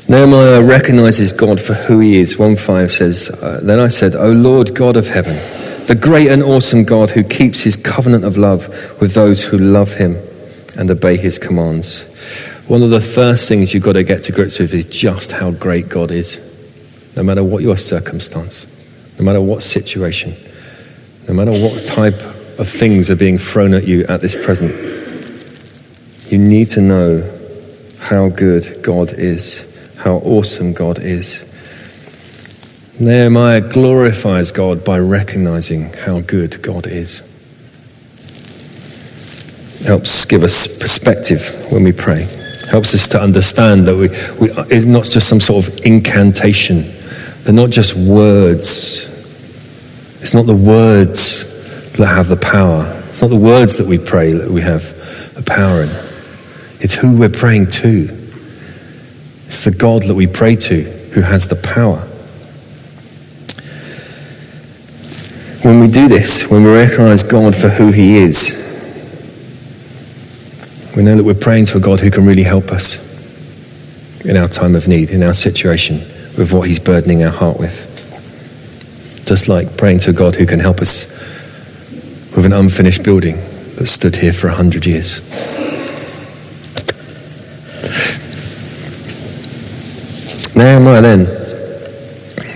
Nehemiah 0.08 0.62
recognizes 0.62 1.34
God 1.34 1.60
for 1.60 1.74
who 1.74 2.00
he 2.00 2.16
is. 2.16 2.38
1 2.38 2.56
5 2.56 2.90
says, 2.90 3.30
uh, 3.42 3.60
Then 3.62 3.78
I 3.78 3.88
said, 3.88 4.14
O 4.14 4.32
Lord 4.32 4.74
God 4.74 4.96
of 4.96 5.08
heaven, 5.08 5.36
the 5.86 5.94
great 5.94 6.28
and 6.28 6.42
awesome 6.42 6.84
God 6.84 7.10
who 7.10 7.22
keeps 7.22 7.62
his 7.62 7.76
covenant 7.76 8.24
of 8.24 8.36
love 8.36 8.68
with 9.00 9.14
those 9.14 9.44
who 9.44 9.58
love 9.58 9.94
him 9.94 10.16
and 10.78 10.90
obey 10.90 11.16
his 11.16 11.38
commands. 11.38 12.04
One 12.68 12.82
of 12.82 12.90
the 12.90 13.00
first 13.00 13.48
things 13.48 13.74
you've 13.74 13.82
got 13.82 13.94
to 13.94 14.04
get 14.04 14.22
to 14.24 14.32
grips 14.32 14.58
with 14.58 14.72
is 14.72 14.84
just 14.84 15.32
how 15.32 15.50
great 15.50 15.88
God 15.88 16.10
is, 16.10 16.38
no 17.16 17.22
matter 17.22 17.42
what 17.42 17.62
your 17.62 17.76
circumstance, 17.76 18.66
no 19.18 19.24
matter 19.24 19.40
what 19.40 19.62
situation. 19.62 20.34
No 21.28 21.34
matter 21.34 21.52
what 21.52 21.84
type 21.84 22.22
of 22.58 22.66
things 22.66 23.10
are 23.10 23.16
being 23.16 23.36
thrown 23.36 23.74
at 23.74 23.86
you 23.86 24.06
at 24.06 24.22
this 24.22 24.34
present, 24.34 24.72
you 26.32 26.38
need 26.38 26.70
to 26.70 26.80
know 26.80 27.22
how 28.00 28.30
good 28.30 28.82
God 28.82 29.12
is, 29.12 29.94
how 29.98 30.16
awesome 30.16 30.72
God 30.72 30.98
is. 30.98 31.44
Nehemiah 32.98 33.60
glorifies 33.60 34.52
God 34.52 34.86
by 34.86 34.98
recognizing 34.98 35.92
how 35.92 36.20
good 36.20 36.62
God 36.62 36.86
is. 36.86 37.20
Helps 39.86 40.24
give 40.24 40.42
us 40.42 40.66
perspective 40.66 41.66
when 41.70 41.84
we 41.84 41.92
pray. 41.92 42.26
Helps 42.70 42.94
us 42.94 43.06
to 43.08 43.20
understand 43.20 43.84
that 43.84 43.94
we, 43.94 44.08
we, 44.40 44.50
it's 44.74 44.86
not 44.86 45.04
just 45.04 45.28
some 45.28 45.40
sort 45.40 45.68
of 45.68 45.78
incantation. 45.84 46.84
They're 47.44 47.52
not 47.52 47.68
just 47.68 47.94
words 47.94 49.17
it's 50.20 50.34
not 50.34 50.46
the 50.46 50.54
words 50.54 51.92
that 51.92 52.06
have 52.06 52.28
the 52.28 52.36
power. 52.36 52.84
It's 53.10 53.22
not 53.22 53.28
the 53.28 53.36
words 53.36 53.78
that 53.78 53.86
we 53.86 53.98
pray 53.98 54.32
that 54.32 54.50
we 54.50 54.60
have 54.60 54.82
the 55.34 55.42
power 55.42 55.82
in. 55.82 55.88
It's 56.80 56.94
who 56.94 57.16
we're 57.16 57.28
praying 57.28 57.68
to. 57.68 58.08
It's 59.46 59.64
the 59.64 59.70
God 59.70 60.02
that 60.02 60.14
we 60.14 60.26
pray 60.26 60.56
to 60.56 60.82
who 60.82 61.20
has 61.20 61.48
the 61.48 61.56
power. 61.56 61.98
When 65.64 65.80
we 65.80 65.88
do 65.88 66.08
this, 66.08 66.50
when 66.50 66.64
we 66.64 66.70
recognize 66.70 67.22
God 67.22 67.54
for 67.56 67.68
who 67.68 67.90
He 67.90 68.18
is, 68.18 68.64
we 70.96 71.02
know 71.02 71.16
that 71.16 71.24
we're 71.24 71.34
praying 71.34 71.66
to 71.66 71.78
a 71.78 71.80
God 71.80 72.00
who 72.00 72.10
can 72.10 72.26
really 72.26 72.42
help 72.42 72.70
us 72.70 73.06
in 74.24 74.36
our 74.36 74.48
time 74.48 74.74
of 74.74 74.88
need, 74.88 75.10
in 75.10 75.22
our 75.22 75.34
situation, 75.34 75.98
with 76.36 76.52
what 76.52 76.68
He's 76.68 76.78
burdening 76.78 77.22
our 77.22 77.30
heart 77.30 77.58
with 77.58 77.87
just 79.28 79.46
like 79.46 79.76
praying 79.76 79.98
to 79.98 80.08
a 80.08 80.12
God 80.14 80.36
who 80.36 80.46
can 80.46 80.58
help 80.58 80.80
us 80.80 81.06
with 82.34 82.46
an 82.46 82.54
unfinished 82.54 83.02
building 83.02 83.36
that 83.76 83.84
stood 83.84 84.16
here 84.16 84.32
for 84.32 84.48
a 84.48 84.54
hundred 84.54 84.86
years. 84.86 85.20
Nehemiah 90.56 91.02
then 91.02 91.26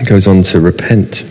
goes 0.07 0.25
on 0.25 0.41
to 0.41 0.59
repent. 0.59 1.21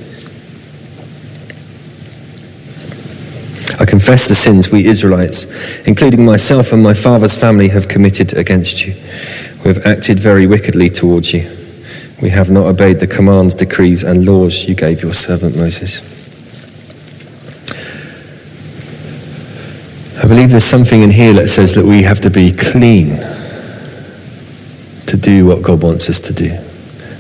I 3.81 3.85
confess 3.85 4.28
the 4.28 4.37
sins 4.37 4.70
we 4.70 4.87
Israelites, 4.87 5.46
including 5.88 6.24
myself 6.24 6.72
and 6.72 6.85
my 6.85 6.94
father's 6.94 7.37
family, 7.37 7.68
have 7.70 7.88
committed 7.88 8.33
against 8.35 8.87
you. 8.87 8.94
We 9.64 9.74
have 9.74 9.85
acted 9.85 10.20
very 10.20 10.46
wickedly 10.46 10.88
towards 10.88 11.35
you. 11.35 11.62
We 12.22 12.30
have 12.30 12.50
not 12.50 12.66
obeyed 12.66 13.00
the 13.00 13.08
commands, 13.08 13.56
decrees, 13.56 14.04
and 14.04 14.24
laws 14.24 14.68
you 14.68 14.76
gave 14.76 15.02
your 15.02 15.12
servant 15.12 15.56
Moses. 15.56 16.00
I 20.22 20.28
believe 20.28 20.52
there's 20.52 20.64
something 20.64 21.02
in 21.02 21.11
here 21.11 21.32
that 21.32 21.48
says 21.48 21.74
that 21.74 21.85
we 21.85 22.04
have 22.04 22.20
to 22.20 22.30
be 22.30 22.52
clean 22.52 23.16
to 25.06 25.16
do 25.16 25.46
what 25.46 25.62
God 25.62 25.82
wants 25.82 26.08
us 26.08 26.20
to 26.20 26.32
do. 26.32 26.50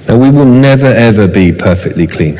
Now, 0.06 0.18
we 0.18 0.30
will 0.30 0.44
never, 0.44 0.86
ever 0.86 1.26
be 1.26 1.50
perfectly 1.50 2.06
clean, 2.06 2.36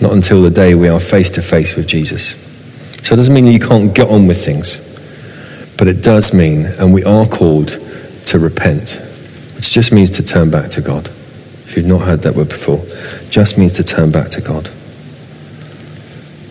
not 0.00 0.12
until 0.12 0.42
the 0.42 0.50
day 0.50 0.76
we 0.76 0.88
are 0.88 1.00
face 1.00 1.32
to 1.32 1.42
face 1.42 1.74
with 1.74 1.88
Jesus. 1.88 2.36
So 3.04 3.14
it 3.14 3.16
doesn't 3.16 3.34
mean 3.34 3.48
you 3.48 3.58
can't 3.58 3.92
get 3.92 4.08
on 4.08 4.28
with 4.28 4.44
things, 4.44 4.78
but 5.76 5.88
it 5.88 6.00
does 6.00 6.32
mean, 6.32 6.66
and 6.78 6.94
we 6.94 7.02
are 7.02 7.26
called 7.26 7.70
to 8.26 8.38
repent, 8.38 9.02
which 9.56 9.72
just 9.72 9.90
means 9.90 10.12
to 10.12 10.22
turn 10.22 10.48
back 10.48 10.70
to 10.70 10.80
God 10.80 11.10
if 11.76 11.82
you've 11.82 11.92
not 11.92 12.06
heard 12.06 12.20
that 12.20 12.34
word 12.34 12.48
before, 12.48 12.82
just 13.28 13.58
means 13.58 13.74
to 13.74 13.84
turn 13.84 14.10
back 14.10 14.30
to 14.30 14.40
God. 14.40 14.64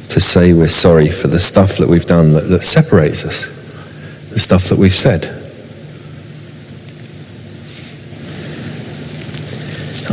To 0.10 0.20
say 0.20 0.54
we're 0.54 0.68
sorry 0.68 1.10
for 1.10 1.28
the 1.28 1.40
stuff 1.40 1.78
that 1.78 1.90
we've 1.90 2.06
done 2.06 2.34
that, 2.34 2.42
that 2.42 2.64
separates 2.64 3.26
us, 3.26 3.48
the 4.30 4.40
stuff 4.40 4.66
that 4.66 4.78
we've 4.78 4.94
said. 4.94 5.26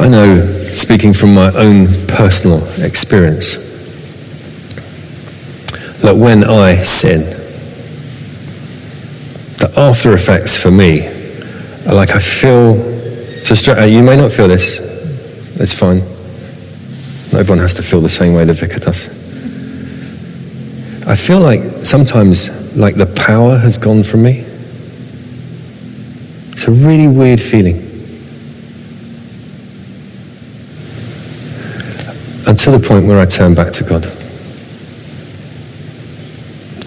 I 0.02 0.08
know, 0.08 0.46
speaking 0.72 1.12
from 1.12 1.34
my 1.34 1.52
own 1.52 1.88
personal 2.08 2.64
experience, 2.82 3.56
that 6.00 6.16
when 6.16 6.44
I 6.44 6.76
sin, 6.82 7.20
the 9.58 9.70
after 9.76 10.14
effects 10.14 10.56
for 10.56 10.70
me 10.70 11.06
are 11.86 11.94
like 11.94 12.12
I 12.16 12.18
feel. 12.18 12.90
So, 13.42 13.84
you 13.84 14.02
may 14.02 14.16
not 14.16 14.32
feel 14.32 14.48
this, 14.48 14.91
it's 15.62 15.72
fine. 15.72 15.98
Everyone 17.38 17.58
has 17.58 17.74
to 17.74 17.82
feel 17.82 18.00
the 18.00 18.08
same 18.08 18.34
way 18.34 18.44
the 18.44 18.52
vicar 18.52 18.80
does. 18.80 19.08
I 21.06 21.14
feel 21.14 21.38
like 21.40 21.62
sometimes 21.84 22.76
like 22.76 22.96
the 22.96 23.06
power 23.06 23.56
has 23.58 23.78
gone 23.78 24.02
from 24.02 24.24
me. 24.24 24.44
It's 26.52 26.66
a 26.66 26.72
really 26.72 27.06
weird 27.06 27.40
feeling. 27.40 27.76
Until 32.48 32.76
the 32.78 32.84
point 32.86 33.06
where 33.06 33.20
I 33.20 33.26
turn 33.26 33.54
back 33.54 33.72
to 33.74 33.84
God. 33.84 34.02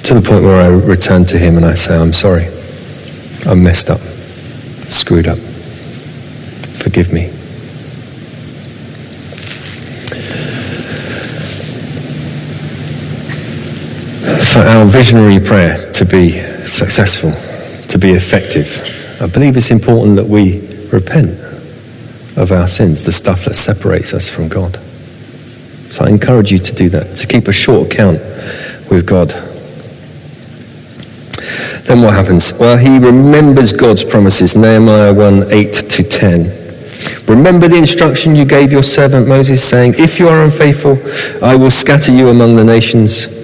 To 0.03 0.13
the 0.13 0.21
point 0.21 0.43
where 0.43 0.61
I 0.61 0.67
return 0.67 1.23
to 1.25 1.39
Him 1.39 1.55
and 1.55 1.65
I 1.65 1.73
say, 1.73 1.97
I'm 1.97 2.13
sorry. 2.13 2.45
I'm 3.47 3.63
messed 3.63 3.89
up, 3.89 3.99
screwed 4.91 5.27
up. 5.27 5.37
Forgive 5.37 7.11
me. 7.11 7.34
For 14.55 14.61
our 14.61 14.85
visionary 14.85 15.41
prayer 15.41 15.91
to 15.91 16.05
be 16.05 16.31
successful, 16.65 17.33
to 17.89 17.97
be 17.97 18.11
effective, 18.11 19.19
I 19.21 19.27
believe 19.27 19.57
it's 19.57 19.69
important 19.69 20.15
that 20.15 20.27
we 20.27 20.61
repent 20.93 21.37
of 22.37 22.53
our 22.53 22.65
sins, 22.65 23.03
the 23.03 23.11
stuff 23.11 23.43
that 23.43 23.55
separates 23.55 24.13
us 24.13 24.29
from 24.29 24.47
God. 24.47 24.77
So 25.91 26.05
I 26.05 26.07
encourage 26.07 26.53
you 26.53 26.59
to 26.59 26.73
do 26.73 26.87
that, 26.87 27.17
to 27.17 27.27
keep 27.27 27.49
a 27.49 27.51
short 27.51 27.91
account 27.91 28.19
with 28.89 29.05
God. 29.05 29.31
Then 31.83 32.01
what 32.01 32.13
happens? 32.13 32.53
Well, 32.53 32.77
he 32.77 32.97
remembers 32.97 33.73
God's 33.73 34.05
promises, 34.05 34.55
Nehemiah 34.55 35.13
1 35.13 35.51
8 35.51 35.73
to 35.73 36.01
10. 36.01 37.27
Remember 37.27 37.67
the 37.67 37.75
instruction 37.75 38.37
you 38.37 38.45
gave 38.45 38.71
your 38.71 38.83
servant 38.83 39.27
Moses, 39.27 39.61
saying, 39.61 39.95
If 39.97 40.17
you 40.17 40.29
are 40.29 40.45
unfaithful, 40.45 40.97
I 41.43 41.57
will 41.57 41.71
scatter 41.71 42.13
you 42.13 42.29
among 42.29 42.55
the 42.55 42.63
nations. 42.63 43.35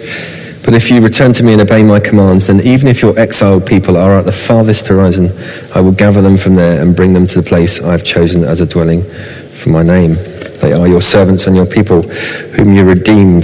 But 0.63 0.75
if 0.75 0.91
you 0.91 1.01
return 1.01 1.33
to 1.33 1.43
me 1.43 1.53
and 1.53 1.61
obey 1.61 1.81
my 1.81 1.99
commands, 1.99 2.47
then 2.47 2.61
even 2.61 2.87
if 2.87 3.01
your 3.01 3.17
exiled 3.17 3.65
people 3.65 3.97
are 3.97 4.19
at 4.19 4.25
the 4.25 4.31
farthest 4.31 4.87
horizon, 4.87 5.31
I 5.73 5.81
will 5.81 5.91
gather 5.91 6.21
them 6.21 6.37
from 6.37 6.55
there 6.55 6.81
and 6.81 6.95
bring 6.95 7.13
them 7.13 7.25
to 7.27 7.41
the 7.41 7.47
place 7.47 7.81
I 7.81 7.91
have 7.91 8.03
chosen 8.03 8.43
as 8.43 8.61
a 8.61 8.67
dwelling 8.67 9.03
for 9.03 9.69
my 9.69 9.81
name. 9.81 10.15
They 10.61 10.73
are 10.73 10.87
your 10.87 11.01
servants 11.01 11.47
and 11.47 11.55
your 11.55 11.65
people, 11.65 12.03
whom 12.03 12.75
you 12.75 12.85
redeemed 12.85 13.43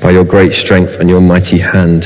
by 0.00 0.10
your 0.10 0.24
great 0.24 0.52
strength 0.54 1.00
and 1.00 1.08
your 1.08 1.20
mighty 1.20 1.58
hand. 1.58 2.04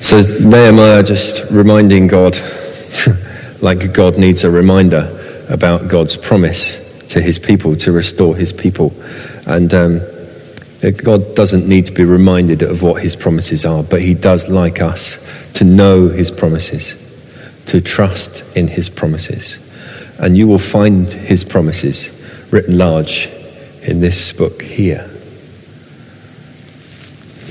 So 0.00 0.20
Nehemiah 0.40 1.02
just 1.02 1.50
reminding 1.50 2.06
God, 2.06 2.38
like 3.60 3.92
God 3.92 4.16
needs 4.16 4.44
a 4.44 4.50
reminder 4.50 5.14
about 5.50 5.88
God's 5.88 6.16
promise 6.16 6.86
to 7.08 7.20
his 7.20 7.38
people 7.38 7.76
to 7.76 7.92
restore 7.92 8.34
his 8.34 8.52
people. 8.52 8.94
And 9.46 9.72
um, 9.74 10.00
God 10.80 11.34
doesn't 11.34 11.68
need 11.68 11.86
to 11.86 11.92
be 11.92 12.04
reminded 12.04 12.62
of 12.62 12.82
what 12.82 13.02
his 13.02 13.16
promises 13.16 13.64
are, 13.64 13.82
but 13.82 14.00
he 14.00 14.14
does 14.14 14.48
like 14.48 14.80
us 14.80 15.52
to 15.54 15.64
know 15.64 16.08
his 16.08 16.30
promises, 16.30 16.94
to 17.66 17.80
trust 17.80 18.56
in 18.56 18.68
his 18.68 18.88
promises. 18.88 19.64
And 20.20 20.36
you 20.36 20.46
will 20.46 20.58
find 20.58 21.10
his 21.10 21.42
promises 21.42 22.14
written 22.52 22.78
large 22.78 23.28
in 23.82 24.00
this 24.00 24.32
book 24.32 24.62
here. 24.62 25.04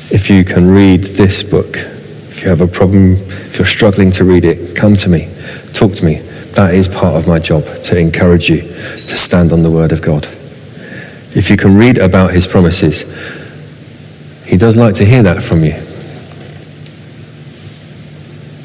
If 0.10 0.30
you 0.30 0.46
can 0.46 0.70
read 0.70 1.04
this 1.04 1.44
book, 1.44 1.76
if 1.76 2.44
you 2.44 2.50
have 2.50 2.62
a 2.62 2.68
problem, 2.68 3.14
if 3.14 3.58
you're 3.58 3.68
struggling 3.68 4.12
to 4.12 4.24
read 4.24 4.46
it, 4.46 4.76
come 4.76 4.96
to 4.98 5.10
me, 5.10 5.28
talk 5.74 5.94
to 5.96 6.06
me. 6.06 6.16
That 6.56 6.74
is 6.74 6.88
part 6.88 7.16
of 7.16 7.28
my 7.28 7.40
job 7.40 7.64
to 7.84 8.00
encourage 8.00 8.50
you 8.50 8.62
to 8.62 9.18
stand 9.18 9.52
on 9.52 9.64
the 9.64 9.72
word 9.72 9.92
of 9.92 10.02
God. 10.02 10.28
If 11.38 11.52
you 11.52 11.56
can 11.56 11.78
read 11.78 12.00
about 12.00 12.32
his 12.32 12.48
promises, 12.48 13.04
he 14.44 14.58
does 14.58 14.76
like 14.76 14.96
to 14.96 15.06
hear 15.06 15.22
that 15.22 15.44
from 15.44 15.64
you. 15.64 15.76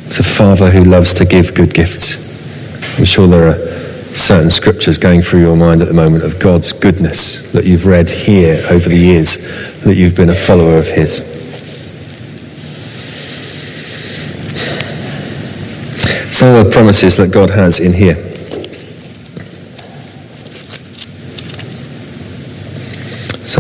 It's 0.07 0.19
a 0.19 0.23
father 0.23 0.71
who 0.71 0.83
loves 0.83 1.13
to 1.15 1.27
give 1.27 1.55
good 1.55 1.75
gifts. 1.75 2.99
I'm 2.99 3.05
sure 3.05 3.27
there 3.27 3.49
are 3.49 3.59
certain 4.15 4.51
scriptures 4.51 4.97
going 4.97 5.21
through 5.21 5.41
your 5.41 5.55
mind 5.55 5.83
at 5.83 5.89
the 5.89 5.95
moment 5.95 6.25
of 6.25 6.39
God's 6.39 6.73
goodness 6.73 7.53
that 7.53 7.67
you've 7.67 7.85
read 7.85 8.09
here 8.09 8.65
over 8.71 8.89
the 8.89 8.97
years, 8.97 9.83
that 9.83 9.95
you've 9.95 10.17
been 10.17 10.31
a 10.31 10.35
follower 10.35 10.79
of 10.79 10.87
his. 10.87 11.17
Some 16.35 16.55
of 16.55 16.65
the 16.65 16.71
promises 16.73 17.19
that 17.19 17.31
God 17.33 17.51
has 17.51 17.81
in 17.81 17.93
here. 17.93 18.32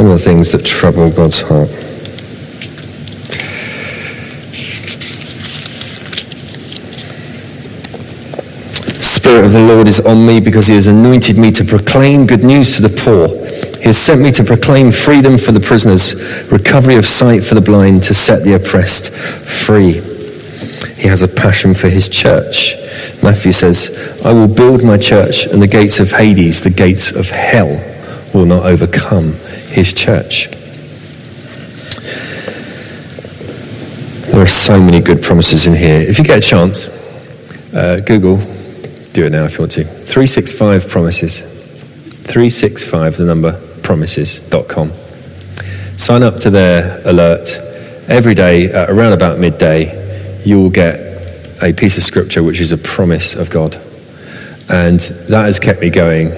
Of 0.02 0.08
the 0.08 0.18
things 0.18 0.50
that 0.50 0.66
trouble 0.66 1.08
God's 1.12 1.42
heart. 1.42 1.68
Spirit 9.00 9.44
of 9.46 9.52
the 9.52 9.64
Lord 9.64 9.86
is 9.86 10.00
on 10.00 10.26
me 10.26 10.40
because 10.40 10.66
he 10.66 10.74
has 10.74 10.88
anointed 10.88 11.38
me 11.38 11.52
to 11.52 11.64
proclaim 11.64 12.26
good 12.26 12.42
news 12.42 12.74
to 12.76 12.82
the 12.82 12.88
poor. 12.88 13.28
He 13.78 13.84
has 13.84 13.96
sent 13.96 14.20
me 14.20 14.32
to 14.32 14.42
proclaim 14.42 14.90
freedom 14.90 15.38
for 15.38 15.52
the 15.52 15.60
prisoners, 15.60 16.16
recovery 16.50 16.96
of 16.96 17.06
sight 17.06 17.44
for 17.44 17.54
the 17.54 17.60
blind, 17.60 18.02
to 18.02 18.12
set 18.12 18.42
the 18.42 18.54
oppressed 18.54 19.12
free. 19.12 19.92
He 21.00 21.06
has 21.06 21.22
a 21.22 21.28
passion 21.28 21.74
for 21.74 21.88
his 21.88 22.08
church. 22.08 22.74
Matthew 23.22 23.52
says, 23.52 24.20
I 24.24 24.32
will 24.32 24.52
build 24.52 24.82
my 24.82 24.98
church, 24.98 25.46
and 25.46 25.62
the 25.62 25.68
gates 25.68 26.00
of 26.00 26.10
Hades, 26.10 26.60
the 26.60 26.70
gates 26.70 27.12
of 27.12 27.30
hell, 27.30 27.80
will 28.34 28.46
not 28.46 28.66
overcome 28.66 29.36
his 29.72 29.92
church. 29.92 30.48
There 34.32 34.40
are 34.40 34.46
so 34.46 34.80
many 34.80 35.00
good 35.00 35.22
promises 35.22 35.66
in 35.66 35.74
here. 35.74 35.98
If 35.98 36.18
you 36.18 36.24
get 36.24 36.38
a 36.38 36.40
chance, 36.40 36.86
uh, 37.74 38.00
Google, 38.06 38.36
do 39.12 39.26
it 39.26 39.30
now 39.30 39.44
if 39.44 39.54
you 39.54 39.60
want 39.60 39.72
to. 39.72 39.84
365 39.84 40.88
promises. 40.88 41.42
365, 41.42 43.16
the 43.16 43.24
number, 43.24 43.60
promises.com. 43.82 44.90
Sign 45.96 46.22
up 46.22 46.38
to 46.40 46.50
their 46.50 47.02
alert. 47.04 47.48
Every 48.08 48.34
day, 48.34 48.72
around 48.72 49.12
about 49.12 49.38
midday, 49.38 50.42
you 50.44 50.60
will 50.60 50.70
get 50.70 50.98
a 51.62 51.72
piece 51.72 51.96
of 51.98 52.02
scripture 52.02 52.42
which 52.42 52.60
is 52.60 52.72
a 52.72 52.78
promise 52.78 53.34
of 53.34 53.50
God. 53.50 53.76
And 54.70 54.98
that 55.28 55.44
has 55.44 55.60
kept 55.60 55.80
me 55.80 55.90
going 55.90 56.32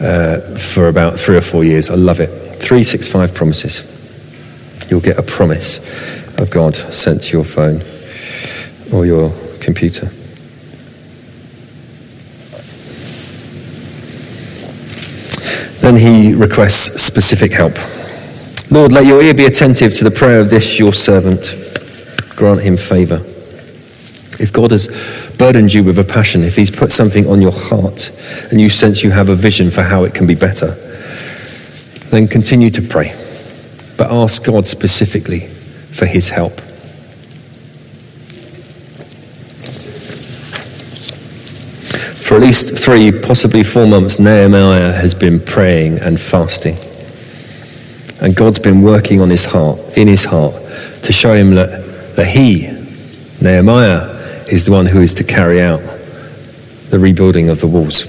uh, 0.00 0.58
for 0.58 0.88
about 0.88 1.18
three 1.18 1.36
or 1.36 1.40
four 1.40 1.64
years. 1.64 1.88
I 1.88 1.94
love 1.94 2.20
it. 2.20 2.43
365 2.64 3.34
promises. 3.34 4.88
You'll 4.90 5.02
get 5.02 5.18
a 5.18 5.22
promise 5.22 5.78
of 6.40 6.50
God 6.50 6.74
sent 6.74 7.22
to 7.24 7.36
your 7.36 7.44
phone 7.44 7.82
or 8.90 9.04
your 9.04 9.30
computer. 9.60 10.06
Then 15.82 15.96
he 15.96 16.32
requests 16.32 17.02
specific 17.02 17.52
help. 17.52 17.74
Lord, 18.70 18.92
let 18.92 19.04
your 19.04 19.20
ear 19.20 19.34
be 19.34 19.44
attentive 19.44 19.92
to 19.96 20.04
the 20.04 20.10
prayer 20.10 20.40
of 20.40 20.48
this 20.48 20.78
your 20.78 20.94
servant. 20.94 21.54
Grant 22.34 22.62
him 22.62 22.78
favor. 22.78 23.16
If 24.40 24.54
God 24.54 24.70
has 24.70 24.88
burdened 25.36 25.74
you 25.74 25.84
with 25.84 25.98
a 25.98 26.04
passion, 26.04 26.42
if 26.42 26.56
he's 26.56 26.70
put 26.70 26.90
something 26.90 27.26
on 27.26 27.42
your 27.42 27.52
heart 27.52 28.10
and 28.50 28.58
you 28.58 28.70
sense 28.70 29.04
you 29.04 29.10
have 29.10 29.28
a 29.28 29.34
vision 29.34 29.70
for 29.70 29.82
how 29.82 30.04
it 30.04 30.14
can 30.14 30.26
be 30.26 30.34
better, 30.34 30.74
then 32.14 32.28
continue 32.28 32.70
to 32.70 32.82
pray. 32.82 33.12
But 33.98 34.10
ask 34.10 34.44
God 34.44 34.66
specifically 34.66 35.40
for 35.40 36.06
his 36.06 36.30
help. 36.30 36.60
For 42.24 42.36
at 42.36 42.40
least 42.40 42.78
three, 42.78 43.12
possibly 43.12 43.62
four 43.62 43.86
months, 43.86 44.18
Nehemiah 44.18 44.92
has 44.92 45.14
been 45.14 45.40
praying 45.40 45.98
and 45.98 46.18
fasting. 46.18 46.76
And 48.22 48.34
God's 48.34 48.58
been 48.58 48.82
working 48.82 49.20
on 49.20 49.28
his 49.28 49.44
heart, 49.44 49.78
in 49.96 50.08
his 50.08 50.24
heart, 50.24 50.54
to 51.02 51.12
show 51.12 51.34
him 51.34 51.54
that, 51.54 52.16
that 52.16 52.26
he, 52.26 52.62
Nehemiah, 53.42 54.14
is 54.50 54.64
the 54.64 54.72
one 54.72 54.86
who 54.86 55.00
is 55.00 55.14
to 55.14 55.24
carry 55.24 55.60
out 55.60 55.80
the 56.90 56.98
rebuilding 56.98 57.48
of 57.50 57.60
the 57.60 57.66
walls. 57.66 58.06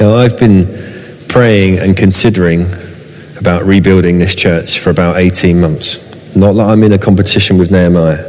Now, 0.00 0.14
I've 0.14 0.38
been 0.38 0.87
praying 1.38 1.78
and 1.78 1.96
considering 1.96 2.62
about 3.38 3.62
rebuilding 3.62 4.18
this 4.18 4.34
church 4.34 4.80
for 4.80 4.90
about 4.90 5.18
18 5.18 5.60
months. 5.60 6.34
Not 6.34 6.54
that 6.54 6.64
I'm 6.68 6.82
in 6.82 6.92
a 6.92 6.98
competition 6.98 7.58
with 7.58 7.70
Nehemiah. 7.70 8.24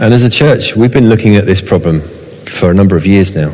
And 0.00 0.14
as 0.14 0.24
a 0.24 0.30
church, 0.30 0.74
we've 0.74 0.90
been 0.90 1.10
looking 1.10 1.36
at 1.36 1.44
this 1.44 1.60
problem 1.60 2.00
for 2.00 2.70
a 2.70 2.74
number 2.74 2.96
of 2.96 3.06
years 3.06 3.36
now. 3.36 3.50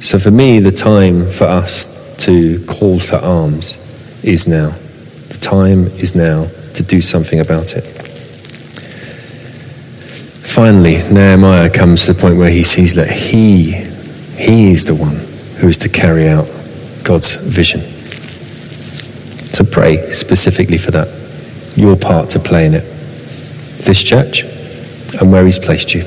So 0.00 0.20
for 0.20 0.30
me, 0.30 0.60
the 0.60 0.70
time 0.70 1.28
for 1.28 1.42
us 1.42 2.16
to 2.18 2.64
call 2.66 3.00
to 3.00 3.20
arms 3.20 3.74
is 4.22 4.46
now. 4.46 4.70
The 4.70 5.38
time 5.40 5.86
is 5.98 6.14
now 6.14 6.46
to 6.74 6.84
do 6.84 7.00
something 7.00 7.40
about 7.40 7.72
it. 7.74 7.82
Finally, 10.46 10.98
Nehemiah 11.12 11.68
comes 11.68 12.06
to 12.06 12.12
the 12.12 12.20
point 12.20 12.38
where 12.38 12.50
he 12.50 12.62
sees 12.62 12.94
that 12.94 13.10
he, 13.10 13.72
he 13.72 14.70
is 14.70 14.84
the 14.84 14.94
one 14.94 15.16
who 15.58 15.66
is 15.66 15.78
to 15.78 15.88
carry 15.88 16.28
out 16.28 16.46
God's 17.06 17.34
vision. 17.34 17.80
To 19.54 19.64
pray 19.64 20.10
specifically 20.10 20.76
for 20.76 20.90
that, 20.90 21.08
your 21.76 21.94
part 21.96 22.30
to 22.30 22.40
play 22.40 22.66
in 22.66 22.74
it. 22.74 22.84
This 23.86 24.02
church 24.02 24.42
and 25.20 25.30
where 25.30 25.44
he's 25.44 25.58
placed 25.58 25.94
you. 25.94 26.04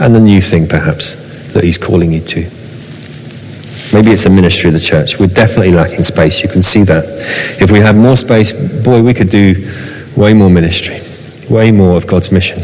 and 0.00 0.14
the 0.14 0.20
new 0.20 0.42
thing 0.42 0.66
perhaps 0.66 1.14
that 1.54 1.64
He's 1.64 1.78
calling 1.78 2.12
you 2.12 2.20
to. 2.20 2.40
Maybe 3.94 4.10
it's 4.10 4.26
a 4.26 4.30
ministry 4.30 4.68
of 4.68 4.74
the 4.74 4.80
church. 4.80 5.18
We're 5.18 5.28
definitely 5.28 5.72
lacking 5.72 6.04
space. 6.04 6.42
You 6.42 6.50
can 6.50 6.60
see 6.60 6.82
that. 6.82 7.04
If 7.62 7.70
we 7.70 7.78
had 7.78 7.96
more 7.96 8.16
space, 8.16 8.52
boy, 8.84 9.02
we 9.02 9.14
could 9.14 9.30
do 9.30 9.54
way 10.16 10.34
more 10.34 10.50
ministry, 10.50 10.98
way 11.48 11.70
more 11.70 11.96
of 11.96 12.06
God's 12.06 12.30
mission. 12.30 12.58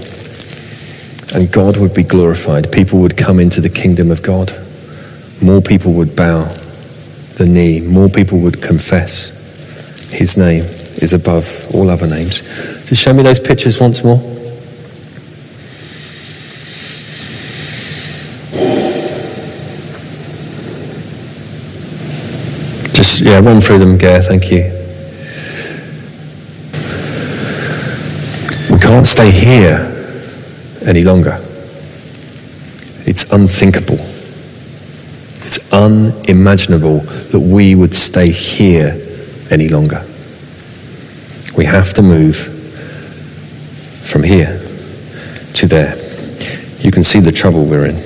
And 1.34 1.50
God 1.50 1.78
would 1.78 1.94
be 1.94 2.02
glorified. 2.02 2.70
People 2.70 2.98
would 2.98 3.16
come 3.16 3.38
into 3.40 3.62
the 3.62 3.70
kingdom 3.70 4.10
of 4.10 4.22
God. 4.22 4.52
More 5.40 5.62
people 5.62 5.94
would 5.94 6.14
bow 6.14 6.52
the 7.42 7.48
knee. 7.48 7.80
More 7.80 8.08
people 8.08 8.38
would 8.38 8.62
confess 8.62 10.10
his 10.12 10.36
name 10.36 10.62
is 11.02 11.12
above 11.12 11.74
all 11.74 11.90
other 11.90 12.06
names. 12.06 12.42
Just 12.88 13.02
show 13.02 13.12
me 13.12 13.24
those 13.24 13.40
pictures 13.40 13.80
once 13.80 14.04
more. 14.04 14.18
Just, 22.94 23.20
yeah, 23.22 23.40
run 23.40 23.60
through 23.60 23.78
them, 23.78 23.98
Gare, 23.98 24.22
thank 24.22 24.52
you. 24.52 24.62
We 28.72 28.80
can't 28.80 29.06
stay 29.06 29.32
here 29.32 29.90
any 30.86 31.02
longer. 31.02 31.40
It's 33.04 33.32
unthinkable. 33.32 34.11
It's 35.44 35.72
unimaginable 35.72 37.00
that 37.00 37.40
we 37.40 37.74
would 37.74 37.94
stay 37.94 38.30
here 38.30 39.00
any 39.50 39.68
longer. 39.68 40.04
We 41.56 41.64
have 41.66 41.92
to 41.94 42.02
move 42.02 42.36
from 44.04 44.22
here 44.22 44.60
to 45.54 45.66
there. 45.66 45.94
You 46.80 46.90
can 46.90 47.02
see 47.02 47.20
the 47.20 47.32
trouble 47.32 47.64
we're 47.64 47.86
in. 47.86 47.96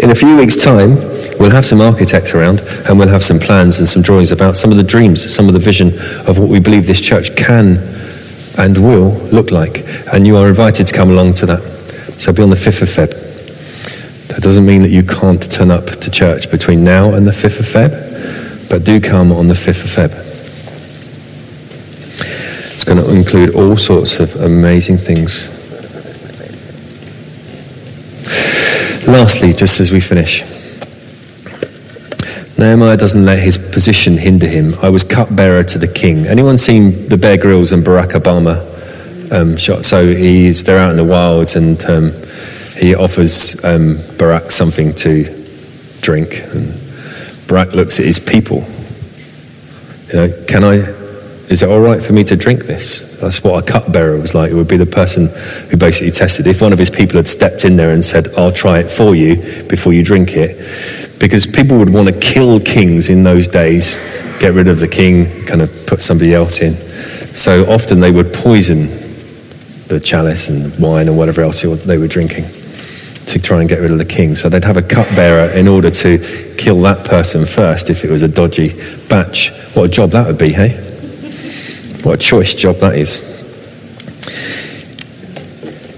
In 0.00 0.10
a 0.10 0.14
few 0.14 0.36
weeks' 0.36 0.62
time, 0.62 0.96
we'll 1.38 1.50
have 1.50 1.66
some 1.66 1.80
architects 1.80 2.34
around 2.34 2.60
and 2.88 2.98
we'll 2.98 3.08
have 3.08 3.22
some 3.22 3.38
plans 3.38 3.78
and 3.78 3.88
some 3.88 4.02
drawings 4.02 4.32
about 4.32 4.56
some 4.56 4.70
of 4.70 4.76
the 4.76 4.82
dreams, 4.82 5.32
some 5.32 5.48
of 5.48 5.52
the 5.54 5.58
vision 5.58 5.88
of 6.28 6.38
what 6.38 6.48
we 6.48 6.60
believe 6.60 6.86
this 6.86 7.00
church 7.00 7.36
can 7.36 7.78
and 8.58 8.78
will 8.78 9.10
look 9.32 9.50
like. 9.50 9.84
And 10.12 10.26
you 10.26 10.36
are 10.36 10.48
invited 10.48 10.86
to 10.86 10.94
come 10.94 11.10
along 11.10 11.34
to 11.34 11.46
that. 11.46 11.60
So 12.18 12.32
be 12.32 12.42
on 12.42 12.50
the 12.50 12.56
5th 12.56 12.82
of 12.82 12.88
Feb. 12.88 13.27
Doesn't 14.48 14.64
mean 14.64 14.80
that 14.80 14.88
you 14.88 15.02
can't 15.02 15.42
turn 15.52 15.70
up 15.70 15.84
to 15.84 16.10
church 16.10 16.50
between 16.50 16.82
now 16.82 17.12
and 17.12 17.26
the 17.26 17.32
5th 17.32 17.60
of 17.60 17.66
Feb, 17.66 18.70
but 18.70 18.82
do 18.82 18.98
come 18.98 19.30
on 19.30 19.46
the 19.46 19.52
5th 19.52 19.84
of 19.84 19.90
Feb. 19.90 20.18
It's 22.72 22.82
going 22.82 22.98
to 22.98 23.14
include 23.14 23.54
all 23.54 23.76
sorts 23.76 24.18
of 24.20 24.34
amazing 24.36 24.96
things. 24.96 25.54
Lastly, 29.06 29.52
just 29.52 29.80
as 29.80 29.92
we 29.92 30.00
finish, 30.00 30.40
Nehemiah 32.58 32.96
doesn't 32.96 33.26
let 33.26 33.40
his 33.40 33.58
position 33.58 34.16
hinder 34.16 34.46
him. 34.48 34.74
I 34.80 34.88
was 34.88 35.04
cupbearer 35.04 35.62
to 35.64 35.78
the 35.78 35.88
king. 35.88 36.26
Anyone 36.26 36.56
seen 36.56 37.10
the 37.10 37.18
Bear 37.18 37.36
Grylls 37.36 37.72
and 37.72 37.84
Barack 37.84 38.12
Obama 38.12 38.64
um, 39.30 39.58
shot? 39.58 39.84
So 39.84 40.14
he's 40.14 40.64
they're 40.64 40.78
out 40.78 40.92
in 40.92 40.96
the 40.96 41.04
wilds 41.04 41.54
and 41.54 41.84
um, 41.84 42.12
he 42.78 42.94
offers 42.94 43.62
um, 43.64 43.96
Barack 44.18 44.52
something 44.52 44.94
to 44.94 45.24
drink, 46.00 46.44
and 46.54 46.68
Barack 47.48 47.72
looks 47.72 47.98
at 47.98 48.06
his 48.06 48.20
people. 48.20 48.64
You 50.08 50.14
know, 50.14 50.44
can 50.46 50.64
I? 50.64 50.76
Is 51.50 51.62
it 51.62 51.68
all 51.68 51.80
right 51.80 52.02
for 52.02 52.12
me 52.12 52.22
to 52.24 52.36
drink 52.36 52.66
this? 52.66 53.18
That's 53.20 53.42
what 53.42 53.64
a 53.64 53.72
cupbearer 53.72 54.20
was 54.20 54.34
like. 54.34 54.52
It 54.52 54.54
would 54.54 54.68
be 54.68 54.76
the 54.76 54.86
person 54.86 55.28
who 55.70 55.76
basically 55.76 56.12
tested. 56.12 56.46
If 56.46 56.62
one 56.62 56.72
of 56.72 56.78
his 56.78 56.90
people 56.90 57.16
had 57.16 57.26
stepped 57.26 57.64
in 57.64 57.74
there 57.74 57.92
and 57.92 58.04
said, 58.04 58.28
"I'll 58.36 58.52
try 58.52 58.78
it 58.78 58.90
for 58.90 59.16
you 59.16 59.36
before 59.68 59.92
you 59.92 60.04
drink 60.04 60.36
it," 60.36 60.56
because 61.18 61.46
people 61.46 61.78
would 61.78 61.90
want 61.90 62.06
to 62.06 62.14
kill 62.14 62.60
kings 62.60 63.08
in 63.08 63.24
those 63.24 63.48
days, 63.48 63.96
get 64.38 64.54
rid 64.54 64.68
of 64.68 64.78
the 64.78 64.88
king, 64.88 65.44
kind 65.46 65.62
of 65.62 65.86
put 65.86 66.00
somebody 66.00 66.32
else 66.32 66.60
in. 66.60 66.74
So 67.34 67.68
often 67.68 67.98
they 67.98 68.12
would 68.12 68.32
poison 68.32 68.82
the 69.88 69.98
chalice 69.98 70.48
and 70.48 70.78
wine 70.78 71.08
and 71.08 71.18
whatever 71.18 71.42
else 71.42 71.62
they 71.62 71.98
were 71.98 72.06
drinking 72.06 72.44
to 73.28 73.38
try 73.38 73.60
and 73.60 73.68
get 73.68 73.80
rid 73.80 73.90
of 73.90 73.98
the 73.98 74.04
king. 74.04 74.34
So 74.34 74.48
they'd 74.48 74.64
have 74.64 74.76
a 74.76 74.82
cupbearer 74.82 75.50
in 75.52 75.68
order 75.68 75.90
to 75.90 76.54
kill 76.56 76.80
that 76.82 77.04
person 77.06 77.44
first 77.44 77.90
if 77.90 78.04
it 78.04 78.10
was 78.10 78.22
a 78.22 78.28
dodgy 78.28 78.74
batch. 79.08 79.50
What 79.74 79.84
a 79.84 79.88
job 79.88 80.10
that 80.10 80.26
would 80.26 80.38
be, 80.38 80.52
hey? 80.52 80.70
What 82.02 82.14
a 82.14 82.18
choice 82.18 82.54
job 82.54 82.76
that 82.76 82.96
is. 82.96 83.26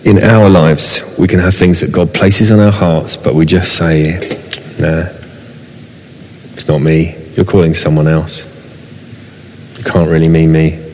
In 0.04 0.18
our 0.18 0.48
lives, 0.48 1.16
we 1.18 1.28
can 1.28 1.38
have 1.38 1.54
things 1.54 1.80
that 1.80 1.92
God 1.92 2.12
places 2.12 2.50
on 2.50 2.58
our 2.58 2.72
hearts, 2.72 3.16
but 3.16 3.34
we 3.34 3.46
just 3.46 3.76
say, 3.76 4.14
nah, 4.80 5.04
it's 6.54 6.66
not 6.66 6.78
me. 6.80 7.16
You're 7.36 7.44
calling 7.44 7.74
someone 7.74 8.08
else. 8.08 8.48
You 9.78 9.84
can't 9.84 10.10
really 10.10 10.28
mean 10.28 10.52
me. 10.52 10.84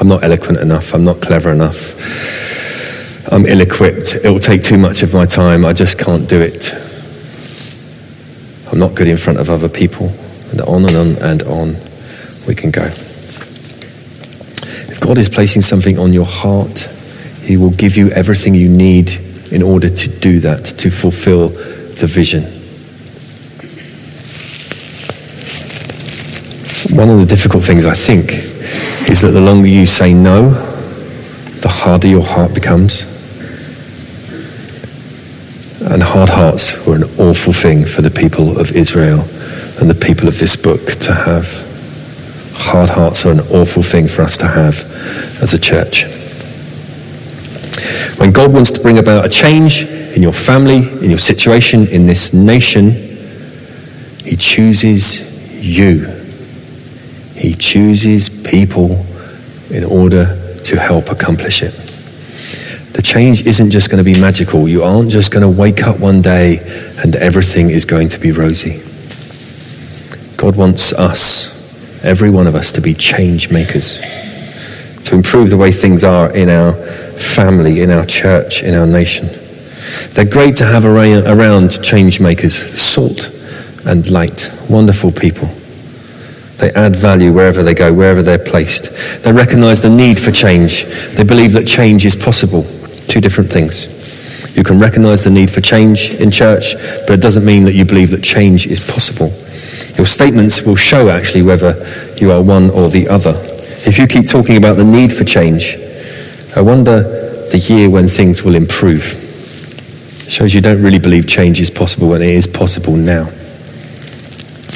I'm 0.00 0.08
not 0.08 0.24
eloquent 0.24 0.58
enough. 0.58 0.94
I'm 0.94 1.04
not 1.04 1.20
clever 1.20 1.52
enough. 1.52 1.94
I'm 3.30 3.46
ill 3.46 3.60
equipped. 3.60 4.16
It 4.16 4.28
will 4.28 4.40
take 4.40 4.62
too 4.62 4.78
much 4.78 5.02
of 5.02 5.14
my 5.14 5.24
time. 5.24 5.64
I 5.64 5.72
just 5.72 5.98
can't 5.98 6.28
do 6.28 6.40
it. 6.40 6.72
I'm 8.70 8.78
not 8.78 8.94
good 8.94 9.08
in 9.08 9.16
front 9.16 9.38
of 9.38 9.50
other 9.50 9.68
people. 9.68 10.12
And 10.50 10.60
on 10.60 10.84
and 10.84 10.96
on 10.96 11.16
and 11.22 11.42
on 11.44 11.76
we 12.46 12.54
can 12.54 12.70
go. 12.70 12.84
If 14.90 15.00
God 15.00 15.18
is 15.18 15.28
placing 15.28 15.62
something 15.62 15.98
on 15.98 16.12
your 16.12 16.26
heart, 16.26 16.80
He 17.42 17.56
will 17.56 17.70
give 17.70 17.96
you 17.96 18.10
everything 18.10 18.54
you 18.54 18.68
need 18.68 19.10
in 19.50 19.62
order 19.62 19.88
to 19.88 20.08
do 20.08 20.40
that, 20.40 20.64
to 20.64 20.90
fulfill 20.90 21.48
the 21.48 22.06
vision. 22.06 22.42
One 26.96 27.10
of 27.10 27.18
the 27.18 27.26
difficult 27.26 27.64
things, 27.64 27.86
I 27.86 27.94
think, 27.94 28.32
is 29.10 29.22
that 29.22 29.30
the 29.30 29.40
longer 29.40 29.68
you 29.68 29.86
say 29.86 30.12
no, 30.12 30.50
the 31.60 31.68
harder 31.68 32.08
your 32.08 32.24
heart 32.24 32.54
becomes. 32.54 33.13
And 35.94 36.02
hard 36.02 36.30
hearts 36.30 36.84
were 36.88 36.96
an 36.96 37.04
awful 37.20 37.52
thing 37.52 37.84
for 37.84 38.02
the 38.02 38.10
people 38.10 38.58
of 38.58 38.72
Israel 38.72 39.20
and 39.78 39.88
the 39.88 39.94
people 39.94 40.26
of 40.26 40.40
this 40.40 40.56
book 40.56 40.84
to 41.02 41.14
have. 41.14 41.46
Hard 42.52 42.90
hearts 42.90 43.24
are 43.24 43.30
an 43.30 43.38
awful 43.38 43.84
thing 43.84 44.08
for 44.08 44.22
us 44.22 44.36
to 44.38 44.48
have 44.48 44.74
as 45.40 45.54
a 45.54 45.58
church. 45.58 46.02
When 48.18 48.32
God 48.32 48.52
wants 48.52 48.72
to 48.72 48.80
bring 48.80 48.98
about 48.98 49.24
a 49.24 49.28
change 49.28 49.82
in 49.82 50.20
your 50.20 50.32
family, 50.32 50.78
in 50.78 51.10
your 51.10 51.18
situation, 51.20 51.86
in 51.86 52.06
this 52.06 52.34
nation, 52.34 52.90
He 54.24 54.34
chooses 54.34 55.64
you. 55.64 56.06
He 57.36 57.54
chooses 57.54 58.28
people 58.28 59.06
in 59.70 59.84
order 59.84 60.36
to 60.64 60.76
help 60.76 61.08
accomplish 61.08 61.62
it. 61.62 61.93
The 62.94 63.02
change 63.02 63.44
isn't 63.44 63.70
just 63.70 63.90
going 63.90 64.02
to 64.02 64.04
be 64.04 64.18
magical. 64.20 64.68
You 64.68 64.84
aren't 64.84 65.10
just 65.10 65.32
going 65.32 65.42
to 65.42 65.48
wake 65.60 65.82
up 65.82 65.98
one 65.98 66.22
day 66.22 66.58
and 67.02 67.16
everything 67.16 67.70
is 67.70 67.84
going 67.84 68.08
to 68.10 68.20
be 68.20 68.30
rosy. 68.30 68.82
God 70.36 70.56
wants 70.56 70.92
us, 70.92 72.04
every 72.04 72.30
one 72.30 72.46
of 72.46 72.54
us, 72.54 72.70
to 72.72 72.80
be 72.80 72.94
change 72.94 73.50
makers, 73.50 74.00
to 75.04 75.16
improve 75.16 75.50
the 75.50 75.56
way 75.56 75.72
things 75.72 76.04
are 76.04 76.30
in 76.36 76.48
our 76.48 76.72
family, 76.72 77.82
in 77.82 77.90
our 77.90 78.04
church, 78.04 78.62
in 78.62 78.74
our 78.74 78.86
nation. 78.86 79.28
They're 80.12 80.24
great 80.24 80.54
to 80.56 80.64
have 80.64 80.84
around 80.84 81.82
change 81.82 82.20
makers, 82.20 82.54
salt 82.54 83.28
and 83.86 84.08
light, 84.08 84.48
wonderful 84.70 85.10
people. 85.10 85.48
They 86.58 86.70
add 86.74 86.94
value 86.94 87.32
wherever 87.32 87.64
they 87.64 87.74
go, 87.74 87.92
wherever 87.92 88.22
they're 88.22 88.38
placed. 88.38 89.24
They 89.24 89.32
recognize 89.32 89.82
the 89.82 89.90
need 89.90 90.20
for 90.20 90.30
change. 90.30 90.84
They 91.16 91.24
believe 91.24 91.52
that 91.54 91.66
change 91.66 92.06
is 92.06 92.14
possible. 92.14 92.64
Two 93.08 93.20
different 93.20 93.50
things. 93.50 94.56
You 94.56 94.62
can 94.62 94.78
recognize 94.78 95.24
the 95.24 95.30
need 95.30 95.50
for 95.50 95.60
change 95.60 96.14
in 96.14 96.30
church, 96.30 96.74
but 97.06 97.10
it 97.10 97.20
doesn't 97.20 97.44
mean 97.44 97.64
that 97.64 97.74
you 97.74 97.84
believe 97.84 98.10
that 98.10 98.22
change 98.22 98.66
is 98.66 98.84
possible. 98.88 99.32
Your 99.96 100.06
statements 100.06 100.62
will 100.62 100.76
show 100.76 101.08
actually 101.08 101.42
whether 101.42 101.74
you 102.16 102.30
are 102.30 102.42
one 102.42 102.70
or 102.70 102.88
the 102.88 103.08
other. 103.08 103.34
If 103.86 103.98
you 103.98 104.06
keep 104.06 104.28
talking 104.28 104.56
about 104.56 104.76
the 104.76 104.84
need 104.84 105.12
for 105.12 105.24
change, 105.24 105.76
I 106.56 106.60
wonder 106.60 107.02
the 107.50 107.58
year 107.58 107.90
when 107.90 108.08
things 108.08 108.44
will 108.44 108.54
improve. 108.54 109.20
It 110.26 110.32
shows 110.32 110.54
you 110.54 110.60
don't 110.60 110.82
really 110.82 111.00
believe 111.00 111.26
change 111.26 111.60
is 111.60 111.70
possible 111.70 112.08
when 112.08 112.22
it 112.22 112.30
is 112.30 112.46
possible 112.46 112.94
now. 112.94 113.28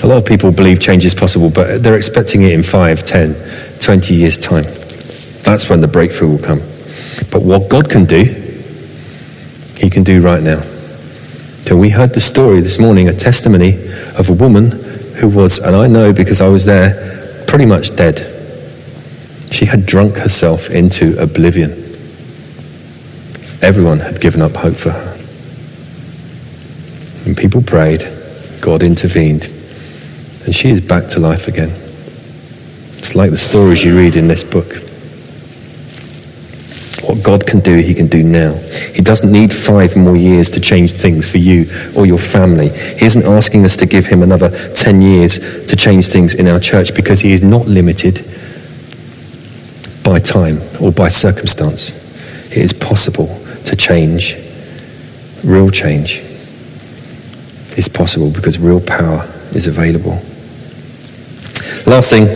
A 0.02 0.06
lot 0.06 0.18
of 0.18 0.26
people 0.26 0.52
believe 0.52 0.80
change 0.80 1.04
is 1.04 1.14
possible, 1.14 1.50
but 1.50 1.82
they're 1.82 1.96
expecting 1.96 2.42
it 2.42 2.52
in 2.52 2.62
5, 2.62 3.04
10, 3.04 3.34
20 3.80 4.14
years' 4.14 4.38
time. 4.38 4.64
That's 5.42 5.70
when 5.70 5.80
the 5.80 5.88
breakthrough 5.88 6.30
will 6.30 6.38
come. 6.38 6.60
But 7.30 7.42
what 7.42 7.68
God 7.68 7.90
can 7.90 8.04
do, 8.04 8.24
He 9.78 9.90
can 9.90 10.02
do 10.02 10.20
right 10.20 10.42
now. 10.42 10.60
So 11.68 11.76
we 11.76 11.90
heard 11.90 12.14
the 12.14 12.20
story 12.20 12.62
this 12.62 12.78
morning, 12.78 13.08
a 13.08 13.12
testimony 13.12 13.74
of 14.18 14.30
a 14.30 14.32
woman 14.32 14.70
who 15.16 15.28
was, 15.28 15.58
and 15.58 15.76
I 15.76 15.86
know 15.86 16.14
because 16.14 16.40
I 16.40 16.48
was 16.48 16.64
there, 16.64 17.44
pretty 17.46 17.66
much 17.66 17.94
dead. 17.94 18.20
She 19.50 19.66
had 19.66 19.84
drunk 19.84 20.16
herself 20.16 20.70
into 20.70 21.20
oblivion. 21.20 21.70
Everyone 23.60 23.98
had 23.98 24.20
given 24.20 24.40
up 24.40 24.56
hope 24.56 24.76
for 24.76 24.90
her. 24.90 25.18
And 27.26 27.36
people 27.36 27.60
prayed, 27.60 28.00
God 28.62 28.82
intervened, 28.82 29.44
and 30.46 30.54
she 30.54 30.70
is 30.70 30.80
back 30.80 31.08
to 31.08 31.20
life 31.20 31.48
again. 31.48 31.70
It's 32.98 33.14
like 33.14 33.30
the 33.30 33.36
stories 33.36 33.84
you 33.84 33.98
read 33.98 34.16
in 34.16 34.28
this 34.28 34.44
book. 34.44 34.72
What 37.08 37.24
God 37.24 37.46
can 37.46 37.60
do, 37.60 37.78
He 37.78 37.94
can 37.94 38.06
do 38.06 38.22
now. 38.22 38.52
He 38.92 39.00
doesn't 39.00 39.32
need 39.32 39.50
five 39.50 39.96
more 39.96 40.14
years 40.14 40.50
to 40.50 40.60
change 40.60 40.92
things 40.92 41.26
for 41.26 41.38
you 41.38 41.64
or 41.96 42.04
your 42.04 42.18
family. 42.18 42.68
He 42.68 43.06
isn't 43.06 43.24
asking 43.24 43.64
us 43.64 43.78
to 43.78 43.86
give 43.86 44.04
Him 44.04 44.22
another 44.22 44.50
10 44.74 45.00
years 45.00 45.38
to 45.68 45.74
change 45.74 46.08
things 46.08 46.34
in 46.34 46.46
our 46.46 46.60
church 46.60 46.94
because 46.94 47.20
He 47.20 47.32
is 47.32 47.42
not 47.42 47.66
limited 47.66 48.26
by 50.04 50.18
time 50.18 50.58
or 50.82 50.92
by 50.92 51.08
circumstance. 51.08 51.96
It 52.54 52.58
is 52.58 52.74
possible 52.74 53.28
to 53.64 53.74
change. 53.74 54.36
Real 55.42 55.70
change 55.70 56.18
is 57.78 57.88
possible 57.88 58.30
because 58.30 58.58
real 58.58 58.82
power 58.82 59.22
is 59.54 59.66
available. 59.66 60.20
Last 61.90 62.10
thing, 62.10 62.28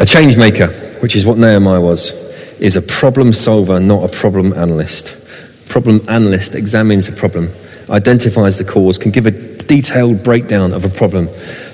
a 0.00 0.06
change 0.06 0.38
maker, 0.38 0.68
which 1.00 1.14
is 1.14 1.26
what 1.26 1.36
Nehemiah 1.36 1.80
was 1.82 2.23
is 2.58 2.76
a 2.76 2.82
problem 2.82 3.32
solver, 3.32 3.80
not 3.80 4.04
a 4.08 4.12
problem 4.16 4.52
analyst. 4.52 5.20
Problem 5.68 6.00
analyst 6.08 6.54
examines 6.54 7.08
a 7.08 7.12
problem, 7.12 7.48
identifies 7.90 8.58
the 8.58 8.64
cause, 8.64 8.98
can 8.98 9.10
give 9.10 9.26
a 9.26 9.30
detailed 9.30 10.22
breakdown 10.22 10.72
of 10.72 10.84
a 10.84 10.88
problem, 10.88 11.26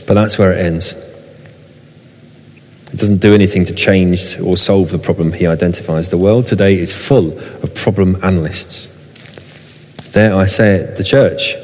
but 0.06 0.14
that's 0.14 0.38
where 0.38 0.52
it 0.52 0.64
ends. 0.64 0.94
It 2.92 2.98
doesn't 2.98 3.18
do 3.18 3.34
anything 3.34 3.64
to 3.66 3.74
change 3.74 4.38
or 4.40 4.56
solve 4.56 4.90
the 4.90 4.98
problem 4.98 5.32
he 5.32 5.46
identifies. 5.46 6.10
The 6.10 6.18
world 6.18 6.46
today 6.46 6.78
is 6.78 6.92
full 6.92 7.38
of 7.38 7.74
problem 7.74 8.16
analysts. 8.24 8.88
There 10.12 10.34
I 10.34 10.46
say 10.46 10.76
it, 10.76 10.96
the 10.96 11.04
church 11.04 11.54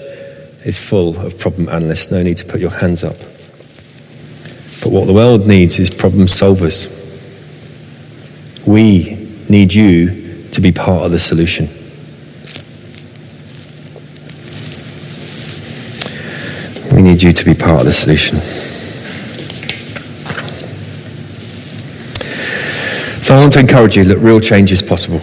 is 0.64 0.78
full 0.78 1.18
of 1.18 1.38
problem 1.38 1.68
analysts. 1.68 2.10
No 2.10 2.22
need 2.22 2.36
to 2.38 2.44
put 2.44 2.60
your 2.60 2.70
hands 2.70 3.02
up. 3.02 3.16
But 4.82 4.92
what 4.92 5.06
the 5.06 5.12
world 5.12 5.46
needs 5.46 5.78
is 5.78 5.90
problem 5.90 6.26
solvers. 6.26 7.05
We 8.66 9.28
need 9.48 9.72
you 9.72 10.48
to 10.50 10.60
be 10.60 10.72
part 10.72 11.04
of 11.04 11.12
the 11.12 11.20
solution. 11.20 11.68
We 16.94 17.02
need 17.02 17.22
you 17.22 17.32
to 17.32 17.44
be 17.44 17.54
part 17.54 17.80
of 17.80 17.86
the 17.86 17.92
solution. 17.92 18.38
So 23.22 23.34
I 23.36 23.40
want 23.40 23.52
to 23.54 23.60
encourage 23.60 23.96
you 23.96 24.04
that 24.04 24.18
real 24.18 24.40
change 24.40 24.72
is 24.72 24.82
possible. 24.82 25.20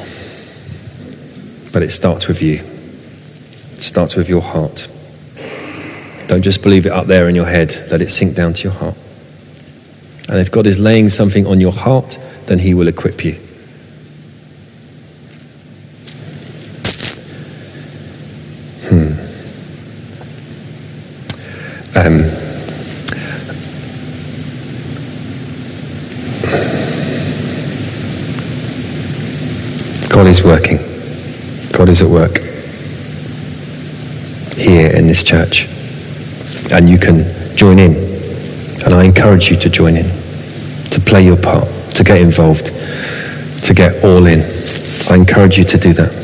But 1.71 1.83
it 1.83 1.89
starts 1.89 2.27
with 2.27 2.41
you. 2.41 2.55
It 2.55 3.83
starts 3.83 4.15
with 4.15 4.29
your 4.29 4.41
heart. 4.41 4.87
Don't 6.27 6.41
just 6.41 6.61
believe 6.63 6.85
it 6.85 6.91
up 6.91 7.07
there 7.07 7.27
in 7.27 7.35
your 7.35 7.45
head, 7.45 7.87
let 7.91 8.01
it 8.01 8.11
sink 8.11 8.35
down 8.35 8.53
to 8.53 8.63
your 8.63 8.73
heart. 8.73 8.95
And 10.29 10.39
if 10.39 10.51
God 10.51 10.67
is 10.67 10.79
laying 10.79 11.09
something 11.09 11.45
on 11.45 11.59
your 11.59 11.71
heart, 11.71 12.17
then 12.47 12.59
He 12.59 12.73
will 12.73 12.87
equip 12.87 13.23
you. 13.23 13.33
Hmm. 18.89 19.13
Um, 21.95 22.23
God 30.09 30.27
is 30.27 30.43
working. 30.43 30.77
God 31.71 31.89
is 31.89 32.01
at 32.03 32.07
work 32.07 32.37
here 34.55 34.91
in 34.95 35.07
this 35.07 35.23
church. 35.23 35.67
And 36.71 36.87
you 36.87 36.97
can 36.97 37.25
join 37.55 37.79
in. 37.79 37.95
And 38.85 38.93
I 38.93 39.05
encourage 39.05 39.49
you 39.49 39.57
to 39.57 39.69
join 39.69 39.95
in, 39.95 40.05
to 40.91 40.99
play 40.99 41.25
your 41.25 41.37
part, 41.37 41.67
to 41.95 42.03
get 42.03 42.21
involved, 42.21 42.67
to 43.63 43.73
get 43.73 44.03
all 44.03 44.25
in. 44.25 44.41
I 45.09 45.15
encourage 45.15 45.57
you 45.57 45.63
to 45.65 45.77
do 45.77 45.93
that. 45.93 46.23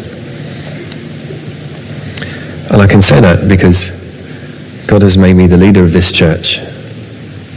And 2.72 2.82
I 2.82 2.88
can 2.88 3.01
say 3.01 3.20
that 3.20 3.47
because 3.47 3.97
God 4.88 5.01
has 5.01 5.17
made 5.17 5.34
me 5.34 5.47
the 5.47 5.57
leader 5.57 5.84
of 5.84 5.91
this 5.91 6.11
church, 6.11 6.59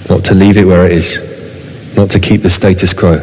not 0.08 0.24
to 0.26 0.34
leave 0.34 0.56
it 0.56 0.64
where 0.64 0.86
it 0.86 0.92
is, 0.92 1.96
not 1.96 2.10
to 2.10 2.20
keep 2.20 2.42
the 2.42 2.50
status 2.50 2.94
quo, 2.94 3.18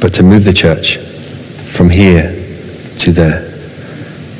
but 0.00 0.12
to 0.14 0.22
move 0.22 0.44
the 0.44 0.52
church 0.52 0.98
from 0.98 1.90
here 1.90 2.32
to 2.98 3.12
there, 3.12 3.40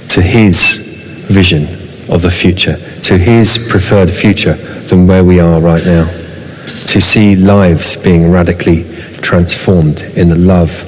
to 0.08 0.22
His 0.22 1.26
vision 1.28 1.64
of 2.12 2.22
the 2.22 2.30
future, 2.30 2.76
to 3.02 3.18
His 3.18 3.68
preferred 3.70 4.10
future 4.10 4.54
than 4.54 5.06
where 5.06 5.24
we 5.24 5.40
are 5.40 5.60
right 5.60 5.84
now, 5.84 6.04
to 6.06 7.00
see 7.00 7.36
lives 7.36 7.96
being 7.96 8.30
radically 8.30 8.84
transformed 9.22 10.02
in 10.16 10.28
the 10.28 10.36
love 10.36 10.84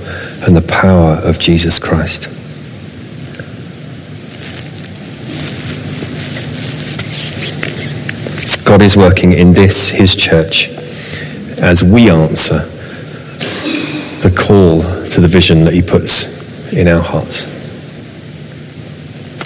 and 0.47 0.57
the 0.57 0.63
power 0.63 1.15
of 1.23 1.39
Jesus 1.39 1.79
Christ. 1.79 2.37
God 8.67 8.83
is 8.83 8.97
working 8.97 9.33
in 9.33 9.53
this, 9.53 9.91
His 9.91 10.15
church, 10.15 10.69
as 11.61 11.83
we 11.83 12.09
answer 12.09 12.61
the 14.23 14.31
call 14.31 14.83
to 15.11 15.21
the 15.21 15.29
vision 15.29 15.65
that 15.65 15.75
He 15.75 15.83
puts 15.83 16.73
in 16.73 16.87
our 16.87 17.03
hearts. 17.03 17.47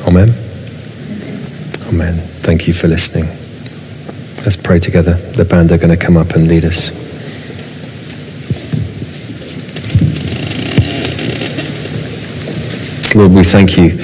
Amen. 0.06 0.28
Amen. 1.88 2.18
Thank 2.42 2.68
you 2.68 2.74
for 2.74 2.88
listening. 2.88 3.24
Let's 4.44 4.58
pray 4.58 4.78
together. 4.78 5.14
The 5.14 5.46
band 5.46 5.72
are 5.72 5.78
going 5.78 5.96
to 5.96 5.96
come 5.96 6.18
up 6.18 6.32
and 6.32 6.46
lead 6.46 6.66
us. 6.66 7.03
Lord, 13.14 13.30
we 13.30 13.44
thank 13.44 13.76
you 13.76 13.96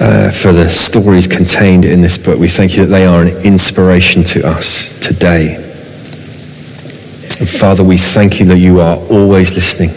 uh, 0.00 0.30
for 0.30 0.52
the 0.52 0.68
stories 0.68 1.26
contained 1.26 1.84
in 1.84 2.02
this 2.02 2.16
book. 2.16 2.38
We 2.38 2.46
thank 2.46 2.76
you 2.76 2.86
that 2.86 2.90
they 2.90 3.04
are 3.04 3.22
an 3.22 3.36
inspiration 3.44 4.22
to 4.24 4.46
us 4.46 4.96
today. 5.00 5.56
And 5.56 7.50
Father, 7.50 7.82
we 7.82 7.98
thank 7.98 8.38
you 8.38 8.46
that 8.46 8.58
you 8.58 8.80
are 8.80 8.96
always 9.10 9.54
listening. 9.54 9.90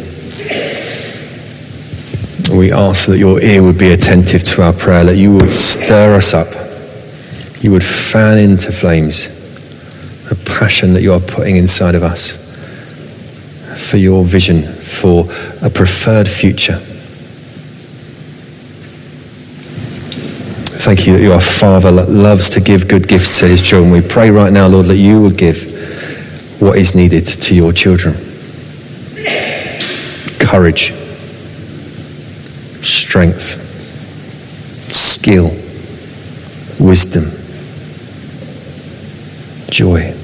We 2.57 2.71
ask 2.71 3.05
that 3.05 3.19
your 3.19 3.39
ear 3.39 3.61
would 3.61 3.77
be 3.77 3.91
attentive 3.91 4.43
to 4.43 4.63
our 4.63 4.73
prayer, 4.73 5.03
that 5.03 5.17
you 5.17 5.35
would 5.35 5.51
stir 5.51 6.15
us 6.15 6.33
up, 6.33 6.47
you 7.63 7.71
would 7.73 7.83
fan 7.83 8.39
into 8.39 8.71
flames 8.71 9.27
a 10.31 10.35
passion 10.49 10.93
that 10.93 11.03
you 11.03 11.13
are 11.13 11.19
putting 11.19 11.57
inside 11.57 11.93
of 11.93 12.01
us 12.01 12.41
for 13.87 13.97
your 13.97 14.23
vision, 14.23 14.63
for 14.63 15.25
a 15.61 15.69
preferred 15.69 16.27
future. 16.27 16.81
Thank 20.85 21.07
you 21.07 21.13
that 21.13 21.23
you 21.23 21.31
are 21.31 21.37
a 21.37 21.41
Father 21.41 21.89
loves 21.89 22.51
to 22.51 22.61
give 22.61 22.87
good 22.87 23.07
gifts 23.07 23.39
to 23.39 23.47
his 23.47 23.59
children. 23.59 23.91
We 23.91 24.07
pray 24.07 24.29
right 24.29 24.53
now, 24.53 24.67
Lord, 24.67 24.85
that 24.85 24.97
you 24.97 25.19
would 25.19 25.35
give 25.35 26.61
what 26.61 26.77
is 26.77 26.93
needed 26.93 27.25
to 27.25 27.55
your 27.55 27.73
children 27.73 28.13
courage, 30.37 30.93
strength, 32.85 33.59
skill, 34.91 35.47
wisdom, 36.79 37.23
joy. 39.71 40.14